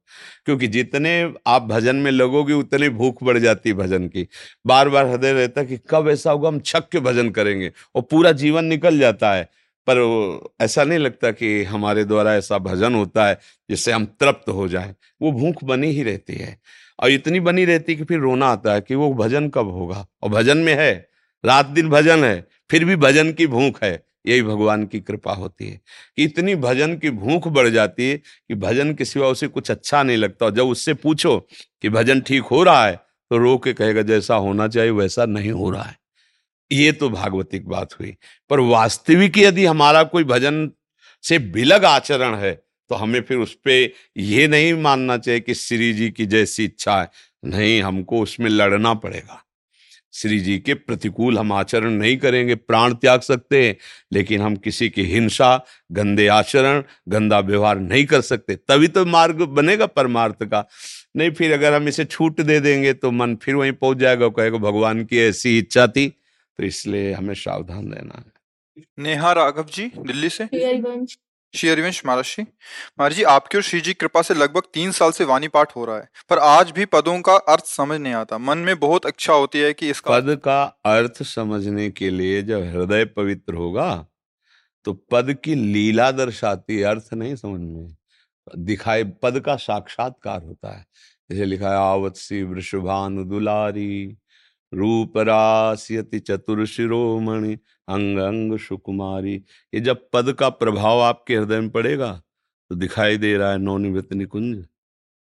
क्योंकि 0.45 0.67
जितने 0.67 1.34
आप 1.47 1.63
भजन 1.63 1.95
में 1.95 2.12
लगोगे, 2.12 2.54
उतनी 2.54 2.89
भूख 2.89 3.23
बढ़ 3.23 3.38
जाती 3.38 3.69
है 3.69 3.75
भजन 3.75 4.08
की। 4.08 4.28
बार 4.67 4.89
बार 4.89 5.08
हृदय 5.08 5.34
रहता 5.34 5.63
कि 5.63 5.80
कब 5.89 6.10
ऐसा 6.10 6.32
होगा, 6.32 6.47
हम 6.47 6.60
छक 6.60 6.89
के 6.89 6.99
भजन 6.99 7.30
करेंगे 7.30 7.71
और 7.95 8.01
पूरा 8.01 8.32
जीवन 8.32 8.65
निकल 8.65 8.99
जाता 8.99 9.34
है। 9.34 9.49
पर 9.89 10.39
ऐसा 10.62 10.84
नहीं 10.84 10.99
लगता 10.99 11.32
कि 11.32 11.63
हमारे 11.63 12.04
द्वारा 12.04 12.36
ऐसा 12.36 12.58
भजन 12.58 12.95
होता 12.95 13.28
है, 13.28 13.39
जिससे 13.69 13.91
हम 13.91 14.06
तृप्त 14.06 14.49
हो 14.49 14.67
जाए। 14.67 14.95
वो 15.21 15.32
भूख 15.32 15.63
बनी 15.63 15.88
ही 15.88 16.04
रहती 16.04 16.34
है। 16.34 16.60
और 16.99 17.12
इतनी 17.12 17.39
बनी 17.39 17.65
रहती 17.65 17.95
कि 17.95 18.04
फिर 18.04 18.19
रोना 18.19 18.47
आता 18.47 18.73
है 18.73 18.82
कि 18.82 18.95
वो 18.95 19.13
भजन 19.13 19.49
कब 19.49 19.69
होगा? 19.69 20.08
और 20.23 20.30
भजन 20.30 20.58
में 20.58 20.75
है, 20.75 21.10
रात 21.45 21.65
दिन 21.65 21.89
भजन 21.89 22.23
है, 22.23 22.47
फिर 22.71 22.86
भी 22.86 22.95
भजन 22.95 23.32
की 23.32 23.47
भूख 23.47 23.84
है। 23.84 24.04
यही 24.28 24.42
भगवान 24.42 24.86
की 24.86 25.00
कृपा 25.00 25.34
होती 25.34 25.68
है 25.68 25.80
कि 26.18 26.24
इतनी 26.24 26.56
भजन 26.56 26.96
की 26.98 27.10
भूख 27.10 27.48
बढ़ 27.48 27.68
जाती 27.70 28.10
है 28.10 28.18
कि 28.18 28.56
भजन 28.56 28.94
के 28.94 29.06
सिवा 29.06 29.28
उसे 29.28 29.48
कुछ 29.48 29.72
अच्छा 29.72 30.04
नहीं 30.04 30.18
लगता। 30.18 30.50
जब 30.50 30.66
उससे 30.66 30.94
पूछो 30.94 31.38
कि 31.82 31.90
भजन 31.90 32.22
ठीक 32.22 32.44
हो 32.44 32.64
रहा 32.64 32.86
है 32.86 32.96
तो 32.96 33.38
रो 33.38 33.58
के 33.58 33.74
कहेगा, 33.74 34.02
जैसा 34.02 34.36
होना 34.36 34.68
चाहिए, 34.68 34.92
वैसा 34.92 35.26
नहीं 35.26 35.52
हो 35.52 35.70
रहा 35.70 35.84
है। 35.84 35.98
ये 36.72 36.92
तो 36.92 37.10
भागवतिक 37.10 37.68
बात 37.68 37.94
हुई। 37.94 38.16
पर 38.50 38.60
वास्तविक 38.60 39.38
यदि 39.38 39.66
हमारा 39.66 40.04
कोई 40.04 40.24
भजन 40.24 40.70
से 41.24 41.40
बिलग 41.40 41.86
आचरण 41.86 42.36
है 42.36 42.54
तो 42.90 42.96
हमें 42.96 43.22
फिर 43.22 43.38
उस 43.38 43.54
पर 43.58 43.90
यह 44.18 44.48
नहीं 44.48 44.74
मानना 44.74 45.18
चाहिए 45.18 45.40
कि 45.40 45.54
श्री 45.54 45.94
जी 45.94 46.10
की 46.10 46.26
जैसी 46.26 46.66
इच्छा 46.66 47.00
है। 47.02 47.10
नहीं, 47.46 47.82
हमको 47.82 48.20
उसमें 48.20 48.50
लड़ना 48.50 48.94
पड़ेगा। 48.94 49.44
श्री 50.15 50.39
जी 50.39 50.58
के 50.60 50.73
प्रतिकूल 50.73 51.38
हम 51.38 51.51
आचरण 51.51 51.89
नहीं 51.89 52.17
करेंगे 52.17 52.56
प्राण 52.56 52.93
त्याग 52.93 53.21
सकते 53.21 53.65
हैं 53.65 53.75
लेकिन 54.13 54.41
हम 54.41 54.56
किसी 54.56 54.89
की 54.89 55.04
हिंसा 55.04 55.65
गंदे 55.91 56.28
आचरण 56.28 56.84
गंदा 57.10 57.39
व्यवहार 57.39 57.80
नहीं 57.80 58.06
कर 58.06 58.21
सकते। 58.21 58.56
तभी 58.56 58.88
तो 58.88 59.06
मार्ग 59.06 59.41
बनेगा 59.41 59.86
परमार्थ 59.86 60.43
का। 60.43 60.65
नहीं 61.15 61.32
फिर 61.32 61.54
अगर 61.54 61.73
हम 61.73 61.88
इसे 61.88 62.06
छूट 62.06 62.41
दे 62.41 62.60
देंगे 62.60 62.93
तो 62.93 63.12
मन 63.12 63.36
फिर 63.36 63.56
वहीं 63.56 63.71
पहुँच 63.71 63.97
जाएगा 63.97 64.28
कहेगा 64.28 64.58
भगवान 64.58 65.04
की 65.06 65.19
ऐसी 65.19 65.58
इच्छा 65.60 65.88
थी। 65.88 66.08
तो 66.60 66.63
इसलिए 66.63 67.13
हमें 67.13 67.34
सावधान 67.34 67.91
रहना 67.93 68.13
है। 68.17 68.84
नेहा 68.99 69.32
राघव 69.32 69.65
जी 69.73 69.91
दिल्ली 69.97 70.30
से? 70.30 70.43
श्री 71.56 71.70
हरिवंश 71.70 72.02
महाराज 72.06 72.36
महाराज 72.39 73.13
जी, 73.13 73.24
आपकी 73.24 73.58
और 73.58 73.62
श्री 73.63 73.80
जी 73.82 73.94
कृपा 73.94 74.22
से 74.22 74.34
लगभग 74.34 74.63
तीन 74.74 74.91
साल 74.91 75.12
से 75.12 75.24
वाणी 75.24 75.48
पाठ 75.48 75.76
हो 75.76 75.86
रहा 75.86 75.98
है, 75.98 76.08
पर 76.30 76.38
आज 76.38 76.72
भी 76.72 76.86
पदों 76.86 77.20
का 77.22 77.36
अर्थ 77.50 77.65
समझ 77.65 78.00
नहीं 78.00 78.13
आता। 78.13 78.38
मन 78.38 78.58
में 78.58 78.80
बहुत 78.80 79.06
अच्छा 79.06 79.34
होती 79.34 79.60
है 79.60 79.72
कि 79.74 79.89
इसका 79.89 80.12
पद 80.12 80.36
का 80.46 80.63
अर्थ 80.86 81.22
समझने 81.24 81.89
के 81.91 82.10
लिए 82.10 82.41
जब 82.44 82.63
हृदय 82.65 83.06
पवित्र 83.06 83.54
होगा 83.54 83.88
तो 84.86 84.94
पद 85.12 85.34
की 85.44 85.56
लीला 85.56 86.10
दर्शाती 86.12 86.82
अर्थ 86.84 87.13
नहीं 87.13 87.36
समझ 87.36 87.60
में। 87.62 87.96
दिखाए, 88.58 89.04
पद 89.04 89.39
का 89.39 89.56
साक्षात्कार 89.58 90.44
होता 90.44 90.78
है। 90.78 90.86
जैसे 91.30 91.46
लिखा 91.46 91.70
है 91.70 91.78
आवत 91.78 92.15
सी 92.18 92.44
वृषभानु 92.44 93.24
दुलारी 93.24 94.18
रूप 94.76 95.18
राशि 95.20 96.02
चतुर 96.20 96.66
शिरोमणि 96.66 97.54
अंग 97.88 98.18
अंग 98.20 98.58
सुकुमारी। 98.60 99.36
ये 99.74 99.80
जब 99.80 100.08
पद 100.14 100.32
का 100.34 100.50
प्रभाव 100.52 101.02
आपके 101.02 101.36
हृदय 101.36 101.60
में 101.60 101.70
पड़ेगा 101.70 102.12
तो 102.72 102.76
दिखाई 102.76 103.18
दे 103.18 103.36
रहा 103.38 103.52
है 103.52 103.58
नौनिवृत 103.58 104.14
निकुंज। 104.14 104.66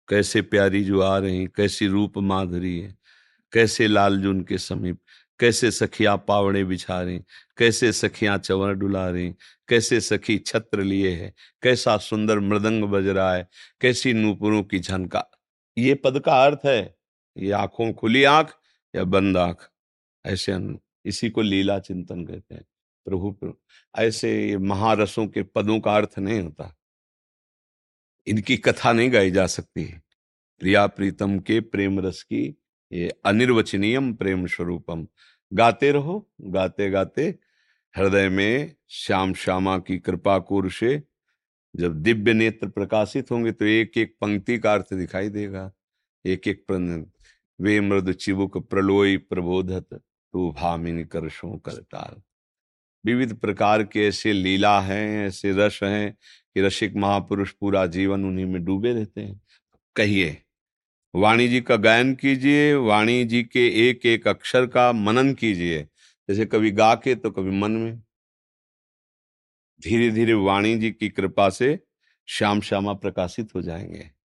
कैसे 0.09 0.43
प्यारी 0.43 0.83
जो 0.85 1.01
आ 1.01 1.17
रही 1.19 1.47
कैसी 1.47 1.87
रूप 1.87 2.19
माधुरी 2.19 2.79
है, 2.79 2.97
कैसे 3.53 3.87
लालजून 3.87 4.41
के 4.43 4.59
समीप, 4.59 4.99
कैसे 5.41 5.71
सखियाँ 5.71 6.17
पावड़े 6.29 6.63
बिछा 6.65 7.01
रही 7.03 7.19
कैसे 7.59 7.91
सखियाँ 7.93 8.37
चवर 8.39 8.73
डुला 8.75 9.09
रही 9.09 9.33
कैसे 9.69 10.01
सखी 10.01 10.37
छत्र 10.39 10.83
लिए 10.83 11.11
है, 11.13 11.33
कैसा 11.63 11.97
सुंदर 11.99 12.41
मृदंग 12.41 12.85
बज 12.85 13.07
रहा 13.07 13.35
है, 13.35 13.49
कैसी 13.81 14.13
नूपुरों 14.13 14.63
की 14.63 14.79
झनका। 14.79 15.25
ये 15.77 15.95
पद 15.95 16.19
का 16.21 16.45
अर्थ 16.45 16.67
है, 16.67 16.95
ये 17.37 17.51
आँखों 17.53 17.93
खुली 17.93 18.25
आँख 18.25 18.55
या 18.97 19.05
बंद 19.05 19.57
ऐसे 20.25 20.53
इसी 21.05 21.31
को 21.31 21.43
लीला 21.43 21.79
चिंतन 21.79 22.25
कहते 22.25 22.55
हैं। 22.55 22.65
प्रभु 23.07 23.55
ऐसे 23.95 24.57
महारसों 24.57 25.27
के 25.27 25.43
पदों 25.43 25.81
का 25.81 25.97
अर्थ 25.97 26.19
नहीं 26.19 26.41
होता। 26.41 26.77
इनकी 28.27 28.57
कथा 28.57 28.93
नहीं 28.93 29.13
गाई 29.13 29.31
जा 29.31 29.47
सकती 29.47 29.85
प्रिया 30.61 30.87
प्रीतम 30.87 31.39
के 31.39 31.61
प्रेम 31.61 32.01
रस 32.01 32.23
की 32.23 32.57
ये 32.93 33.09
अनिर्वचनीयम 33.25 34.15
प्रेम 34.15 34.47
स्वरूपम। 34.47 35.07
गाते 35.53 35.91
रहो, 35.93 36.31
गाते 36.41 36.91
गाते 36.91 37.39
हृदय 37.95 38.29
में 38.29 38.75
श्याम 38.89 39.35
श्यामा 39.35 39.79
की 39.79 39.99
कृपा 39.99 40.39
कुर 40.39 40.71
से 40.71 41.03
जब 41.77 42.03
दिव्य 42.03 42.33
नेत्र 42.33 42.69
प्रकाशित 42.69 43.31
होंगे 43.31 43.53
तो 43.53 43.65
एक 43.65 43.99
एक 43.99 44.17
पंक्ति 44.21 44.59
का 44.59 44.75
अर्थ 44.75 44.95
दिखाई 44.95 45.29
देगा। 45.29 45.73
एक 46.25 46.49
एक 46.49 46.65
वे 47.61 47.81
मृद 47.81 48.13
चिबुक 48.13 48.71
प्रलोई 48.71 49.17
प्रबोधत 49.17 49.87
तो 49.95 50.53
भामिनी 50.53 51.05
कर 51.05 51.29
शो 51.29 51.59
करताल 51.59 52.23
विविध 53.05 53.35
प्रकार 53.35 53.85
के 53.85 54.07
ऐसे 54.07 54.33
लीला 54.33 54.81
हैं, 54.81 55.27
ऐसे 55.27 55.53
रस 55.53 55.81
हैं 55.83 56.13
कि 56.55 56.61
रसिक 56.61 56.95
महापुरुष 56.95 57.53
पूरा 57.53 57.87
जीवन 57.87 58.25
उन्हीं 58.25 58.47
में 58.47 58.65
डूबे 58.65 58.93
रहते 58.93 59.21
हैं। 59.21 59.41
कहिए, 59.97 60.43
वाणी 61.15 61.49
जी 61.49 61.61
का 61.61 61.77
गायन 61.77 62.15
कीजिए, 62.15 62.75
वाणी 62.75 63.25
जी 63.25 63.43
के 63.43 63.89
एक 63.89 64.07
एक 64.07 64.29
अक्षर 64.29 64.67
का 64.67 64.93
मनन 64.93 65.35
कीजिए। 65.35 65.83
जैसे 66.29 66.47
कभी 66.47 66.71
गा 66.71 66.95
के 66.95 67.15
तो 67.15 67.31
कभी 67.31 67.51
मन 67.51 67.71
में। 67.71 68.03
धीरे 69.83 70.11
धीरे 70.11 70.33
वाणी 70.33 70.77
जी 70.77 70.91
की 70.91 71.09
कृपा 71.09 71.49
से 71.51 71.79
श्याम 72.27 72.61
श्यामा 72.61 72.93
प्रकाशित 72.93 73.55
हो 73.55 73.63
जाएँगे। 73.63 74.16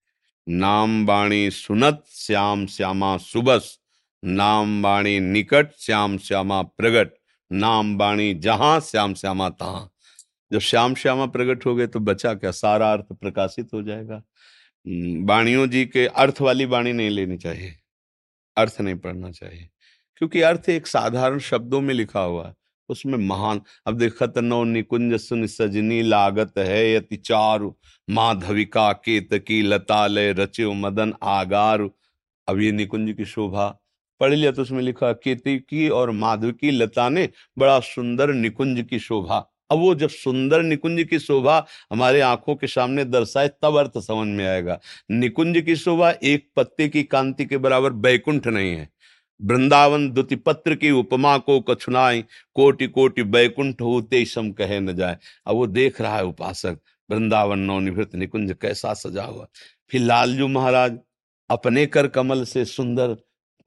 नाम 0.49 1.05
वाणी 1.05 1.51
सुनत 1.51 2.03
श्याम 2.09 2.65
श्यामा 2.65 3.17
सुबस, 3.17 3.79
नाम 4.23 4.81
बाणी 4.81 5.19
निकट 5.19 5.67
श्याम 5.77 6.17
श्यामा 6.17 6.61
प्रगट, 6.61 7.11
नाम 7.51 7.97
बाणी 7.97 8.33
जहाँ 8.33 8.79
श्याम 8.79 9.13
श्यामा 9.13 9.49
तहा। 9.49 9.89
जब 10.51 10.59
श्याम 10.59 10.95
श्यामा 10.95 11.25
प्रगट 11.25 11.65
हो 11.65 11.75
गए 11.75 11.87
तो 11.87 11.99
बचा 11.99 12.33
क्या? 12.33 12.51
सारा 12.51 12.93
अर्थ 12.93 13.05
प्रकाशित 13.13 13.69
हो 13.73 13.83
जाएगा। 13.83 14.23
बाणियों 15.25 15.67
जी 15.67 15.85
के 15.85 16.07
अर्थ 16.07 16.41
वाली 16.41 16.65
बाणी 16.65 16.93
नहीं 16.93 17.09
लेनी 17.09 17.37
चाहिए। 17.37 17.79
अर्थ 18.57 18.81
नहीं 18.81 18.95
पढ़ना 18.95 19.31
चाहिए। 19.31 19.69
क्योंकि 20.15 20.41
अर्थ 20.41 20.69
एक 20.69 20.87
साधारण 20.87 21.39
शब्दों 21.39 21.81
में 21.81 21.93
लिखा 21.93 22.19
हुआ 22.19 22.47
है। 22.47 22.53
उसमें 22.91 23.17
महान। 23.17 23.61
अब 23.87 23.97
देखत 23.97 24.37
नौ 24.37 24.63
निकुंज 24.63 25.19
सुन 25.19 25.45
सजनी 25.47 26.01
लागत 26.01 26.57
है 26.57 26.95
अति 26.95 27.15
चारु। 27.15 27.71
माधविका 28.07 28.91
केत 28.95 29.33
की 29.47 29.61
लतालय 29.61 30.31
रचे 30.33 30.73
मदन 30.75 31.13
आगार। 31.23 31.89
अब 32.47 32.59
ये 32.59 32.71
निकुंज 32.71 33.13
की 33.13 33.25
शोभा। 33.25 33.67
पढ़ 34.21 34.33
लिया 34.33 34.51
तो 34.51 34.61
उसमें 34.61 34.81
लिखा 34.81 35.11
केती 35.13 35.57
की 35.59 35.87
और 35.89 36.11
माधव 36.11 36.51
की 36.51 36.71
लता 36.71 37.07
ने 37.09 37.29
बड़ा 37.57 37.79
सुंदर 37.79 38.33
निकुंज 38.33 38.85
की 38.89 38.99
शोभा। 38.99 39.47
अब 39.71 39.79
वो 39.79 39.93
जब 39.95 40.09
सुंदर 40.09 40.61
निकुंज 40.63 41.03
की 41.03 41.19
शोभा 41.19 41.65
हमारे 41.91 42.21
आँखों 42.21 42.55
के 42.55 42.67
सामने 42.67 43.05
दर्शाए, 43.05 43.47
तब 43.47 43.77
अर्थ 43.77 43.97
समझ 43.97 44.27
में 44.27 44.45
आएगा। 44.47 44.79
निकुंज 45.11 45.61
की 45.61 45.75
शोभा 45.75 46.11
एक 46.23 46.49
पत्ते 46.55 46.87
की 46.87 47.03
कांति 47.03 47.45
के 47.45 47.57
बराबर 47.57 47.93
बैकुंठ 47.97 48.47
नहीं 48.47 48.75
है। 48.75 48.89
वृंदावन 49.41 50.09
दुति 50.11 50.35
पत्र 50.35 50.75
की 50.75 50.91
उपमा 50.91 51.37
को 51.37 51.59
कछुनाई 51.61 52.23
कोटि 52.55 52.87
कोटि 52.87 53.23
बैकुंठ 53.23 53.81
होते 53.81 54.23
सम 54.25 54.51
कहे 54.51 54.79
न 54.79 54.95
जाए। 54.95 55.17
अब 55.47 55.55
वो 55.55 55.67
देख 55.67 56.01
रहा 56.01 56.17
है 56.17 56.25
उपासक, 56.25 56.79
वृंदावन 57.09 57.59
नवनिवृत 57.59 58.15
निकुंज 58.15 58.55
कैसा 58.61 58.93
सजा 58.93 59.23
हुआ। 59.23 59.47
फिर 59.89 60.01
लालजू 60.01 60.47
महाराज 60.47 60.99
अपने 61.49 61.85
कर 61.85 62.07
कमल 62.07 62.43
से 62.43 62.65
सुंदर 62.65 63.15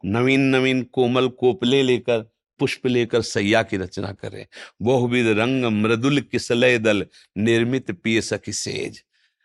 नवीन 0.03 0.41
नवीन 0.41 0.83
कोमल 0.83 1.29
कोपले 1.29 1.83
लेकर, 1.83 2.21
पुष्प 2.61 2.87
लेकर 2.87 3.23
सैया 3.23 3.63
की 3.63 3.77
रचना 3.77 4.13
करे 4.13 4.47
बहुविध 4.83 5.27
रंग 5.39 5.65
मृदुल 5.65 6.21
किसलय 6.21 6.79
दल 6.79 7.07
निर्मित 7.39 7.91
पिय 7.93 8.21
सखी 8.21 8.53
सेज। 8.53 9.03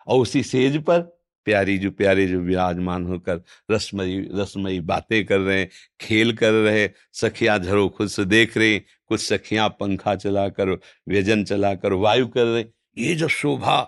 और 0.07 0.19
उसी 0.19 0.43
सेज 0.43 0.77
पर 0.83 1.01
प्यारी 1.45 1.77
जो 1.77 1.91
प्यारे 1.91 2.27
जो 2.27 2.39
विराजमान 2.39 3.05
होकर 3.05 3.41
रसमयी 3.71 4.19
रसमयी 4.33 4.79
बातें 4.79 5.25
कर 5.25 5.39
रहे 5.39 5.59
हैं, 5.59 5.69
खेल 6.01 6.35
कर 6.37 6.51
रहे 6.53 6.89
सखियाँ 7.13 7.57
झरो 7.59 7.87
खुद 7.89 8.07
से 8.07 8.25
देख 8.25 8.57
रहे 8.57 8.79
कुछ 8.79 9.21
सखियाँ 9.21 9.69
पंखा 9.69 10.15
चलाकर, 10.15 10.77
व्यजन 11.07 11.43
चलाकर 11.43 11.93
वायु 11.93 12.27
कर 12.27 12.45
रहे 12.45 12.65
ये 12.97 13.15
जो 13.15 13.27
शोभा 13.27 13.81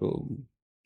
तो 0.00 0.28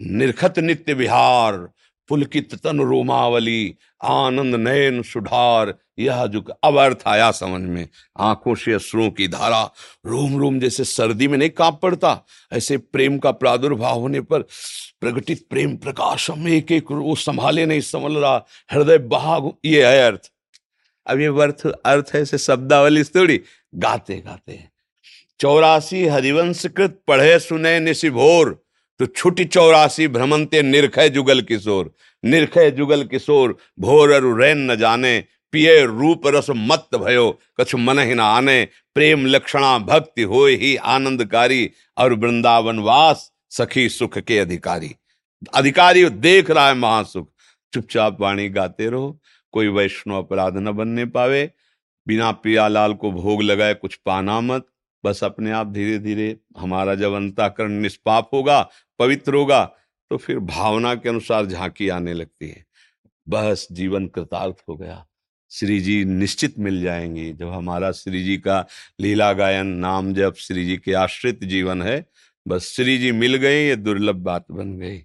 निरखत 0.00 0.58
नित्य 0.58 0.94
विहार 0.94 1.68
पुलकित 2.08 2.54
तन 2.54 2.80
रोमावली, 2.80 3.74
आनंद 4.04 4.54
नयन 4.54 5.02
सुधार, 5.02 5.74
यह 5.98 6.26
जो 6.26 6.44
अब 6.64 6.78
अर्थ 6.78 6.98
आया 7.06 7.30
समझ 7.30 7.62
में। 7.62 7.88
आँखों 8.18 8.54
से 8.54 8.72
अश्रुओं 8.72 9.10
की 9.10 9.28
धारा, 9.28 9.72
रोम 10.06 10.38
रोम 10.38 10.60
जैसे 10.60 10.84
सर्दी 10.84 11.28
में 11.28 11.38
नहीं 11.38 11.50
काँप 11.50 11.80
पड़ता। 11.82 12.26
ऐसे 12.52 12.76
प्रेम 12.76 13.18
का 13.18 13.30
प्रादुर्भाव 13.30 14.00
होने 14.00 14.20
पर 14.20 14.42
प्रगटित 15.00 15.46
प्रेम 15.50 15.76
प्रकाश 15.76 16.30
हम 16.30 16.48
एक 16.48 16.72
एक 16.72 16.90
वो 16.90 17.14
संभाले 17.14 17.66
नहीं 17.66 17.80
संभल 17.80 18.16
रहा। 18.16 18.46
हृदय 18.72 18.98
बहा 18.98 19.40
ये 19.64 19.86
है 19.86 20.06
अर्थ। 20.06 20.30
अब 21.06 21.20
ये 21.20 21.26
अर्थ 21.26 21.66
अर्थ 21.66 22.10
है 22.14 22.24
से 22.24 22.38
शब्दावली 22.38 23.04
थोड़ी। 23.04 23.40
गाते 23.74 24.16
गाते 24.16 24.64
चौरासी 25.40 26.06
हरिवंश 26.06 26.66
कृत 26.66 27.02
पढ़े, 27.06 27.38
सुने, 27.38 27.80
निशिभोर। 27.80 28.61
तो 29.02 29.06
छुटी 29.06 29.44
चौरासी 29.44 30.08
भ्रमंते 30.08 30.62
निर्खय 30.62 31.08
जुगल 31.08 31.40
किशोर। 31.40 31.94
निर्खय 32.24 32.70
जुगल 32.70 33.04
किशोर, 33.04 33.56
भोर 33.80 34.10
अरु 34.10 34.36
रैन 34.36 34.58
न 34.70 34.76
जाने, 34.76 35.24
पिए 35.52 35.84
रूप 35.86 36.22
रस 36.26 36.46
मत 36.50 36.88
भयो, 36.94 37.40
कछु 37.60 37.78
मन 37.78 37.98
ही 37.98 38.14
न 38.14 38.20
आने। 38.20 38.68
प्रेम 38.94 39.26
लक्षणा 39.26 39.78
भक्ति 39.78 40.22
हो 40.22 40.46
ही 40.46 40.76
आनंदकारी 40.76 41.70
और 41.98 42.14
वृंदावन 42.14 42.78
वास 42.78 43.32
सखी 43.50 43.88
सुख 43.88 44.18
के 44.18 44.38
अधिकारी। 44.38 44.94
अधिकारी 45.54 46.08
देख 46.08 46.50
रहा 46.50 46.68
है 46.68 46.74
महासुख। 46.74 47.28
चुपचाप 47.74 48.20
वाणी 48.20 48.48
गाते 48.48 48.88
रहो, 48.88 49.20
कोई 49.52 49.68
वैष्णव 49.68 50.18
अपराध 50.18 50.56
न 50.56 50.72
बनने 50.72 51.04
पावे। 51.04 51.50
बिना 52.06 52.32
पिया 52.32 52.68
लाल 52.68 52.94
को 52.94 53.12
भोग 53.12 53.42
लगाए 53.42 53.74
कुछ 53.74 53.94
पाना 53.94 54.40
मत। 54.40 54.66
बस 55.04 55.24
अपने 55.24 55.50
आप 55.50 55.66
धीरे 55.66 55.98
धीरे 55.98 56.36
हमारा 56.58 56.94
जब 56.94 57.12
अंताकरण 57.12 57.72
निष्पाप 57.72 58.30
होगा, 58.32 58.70
पवित्र 58.98 59.34
होगा 59.34 59.64
तो 60.10 60.16
फिर 60.16 60.38
भावना 60.38 60.94
के 60.94 61.08
अनुसार 61.08 61.46
झांकी 61.46 61.88
आने 61.88 62.12
लगती 62.12 62.48
है। 62.48 62.66
बस 63.28 63.68
जीवन 63.72 64.06
कृतार्थ 64.06 64.56
हो 64.68 64.76
गया। 64.76 65.06
श्री 65.50 65.80
जी 65.80 66.04
निश्चित 66.04 66.58
मिल 66.58 66.82
जाएँगे। 66.82 67.32
जब 67.32 67.48
हमारा 67.48 67.92
श्री 67.92 68.24
जी 68.24 68.36
का 68.36 68.66
लीला 69.00 69.32
गायन, 69.32 69.66
नाम 69.66 70.14
जब 70.14 70.34
श्री 70.34 70.66
जी 70.66 70.76
के 70.76 70.92
आश्रित 70.92 71.44
जीवन 71.44 71.82
है, 71.82 72.06
बस 72.48 72.62
श्री 72.62 72.98
जी 72.98 73.12
मिल 73.12 73.36
गए, 73.36 73.68
ये 73.68 73.76
दुर्लभ 73.76 74.16
बात 74.16 74.46
बन 74.50 74.78
गई। 74.78 74.98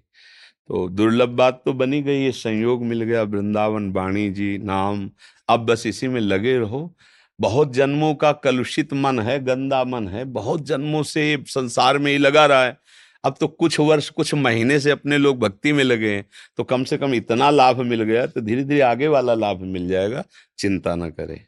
तो 0.68 0.88
दुर्लभ 0.88 1.28
बात 1.28 1.62
तो 1.64 1.72
बनी 1.72 2.02
गई, 2.02 2.22
ये 2.22 2.32
संयोग 2.32 2.84
मिल 2.84 3.02
गया। 3.02 3.22
वृंदावन, 3.22 3.92
वाणी 3.92 4.30
जी, 4.30 4.58
नाम, 4.58 5.10
अब 5.48 5.60
बस 5.60 5.86
इसी 5.86 6.08
में 6.08 6.20
लगे 6.20 6.58
रहो। 6.58 6.96
बहुत 7.38 7.72
जन्मों 7.72 8.14
का 8.14 8.32
कलुषित 8.34 8.92
मन 8.94 9.18
है, 9.20 9.38
गंदा 9.44 9.82
मन 9.84 10.08
है, 10.08 10.24
बहुत 10.26 10.64
जन्मों 10.66 11.02
से 11.02 11.44
संसार 11.46 11.98
में 11.98 12.10
ही 12.12 12.18
लगा 12.18 12.46
रहा 12.46 12.64
है। 12.64 12.76
अब 13.24 13.34
तो 13.40 13.46
कुछ 13.48 13.78
वर्ष, 13.80 14.08
कुछ 14.10 14.34
महीने 14.34 14.78
से 14.80 14.90
अपने 14.90 15.18
लोग 15.18 15.38
भक्ति 15.38 15.72
में 15.72 15.82
लगे 15.84 16.14
हैं 16.14 16.24
तो 16.58 16.64
कम 16.64 16.84
से 16.84 16.96
कम 16.98 17.14
इतना 17.14 17.50
लाभ 17.50 17.80
मिल 17.82 18.02
गया 18.02 18.26
तो 18.26 18.40
धीरे 18.40 18.64
धीरे 18.64 18.80
आगे 18.82 19.08
वाला 19.08 19.34
लाभ 19.34 19.62
मिल 19.62 19.88
जाएगा, 19.88 20.24
चिंता 20.58 20.94
न 20.94 21.10
करें। 21.10 21.47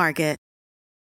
Market. 0.01 0.39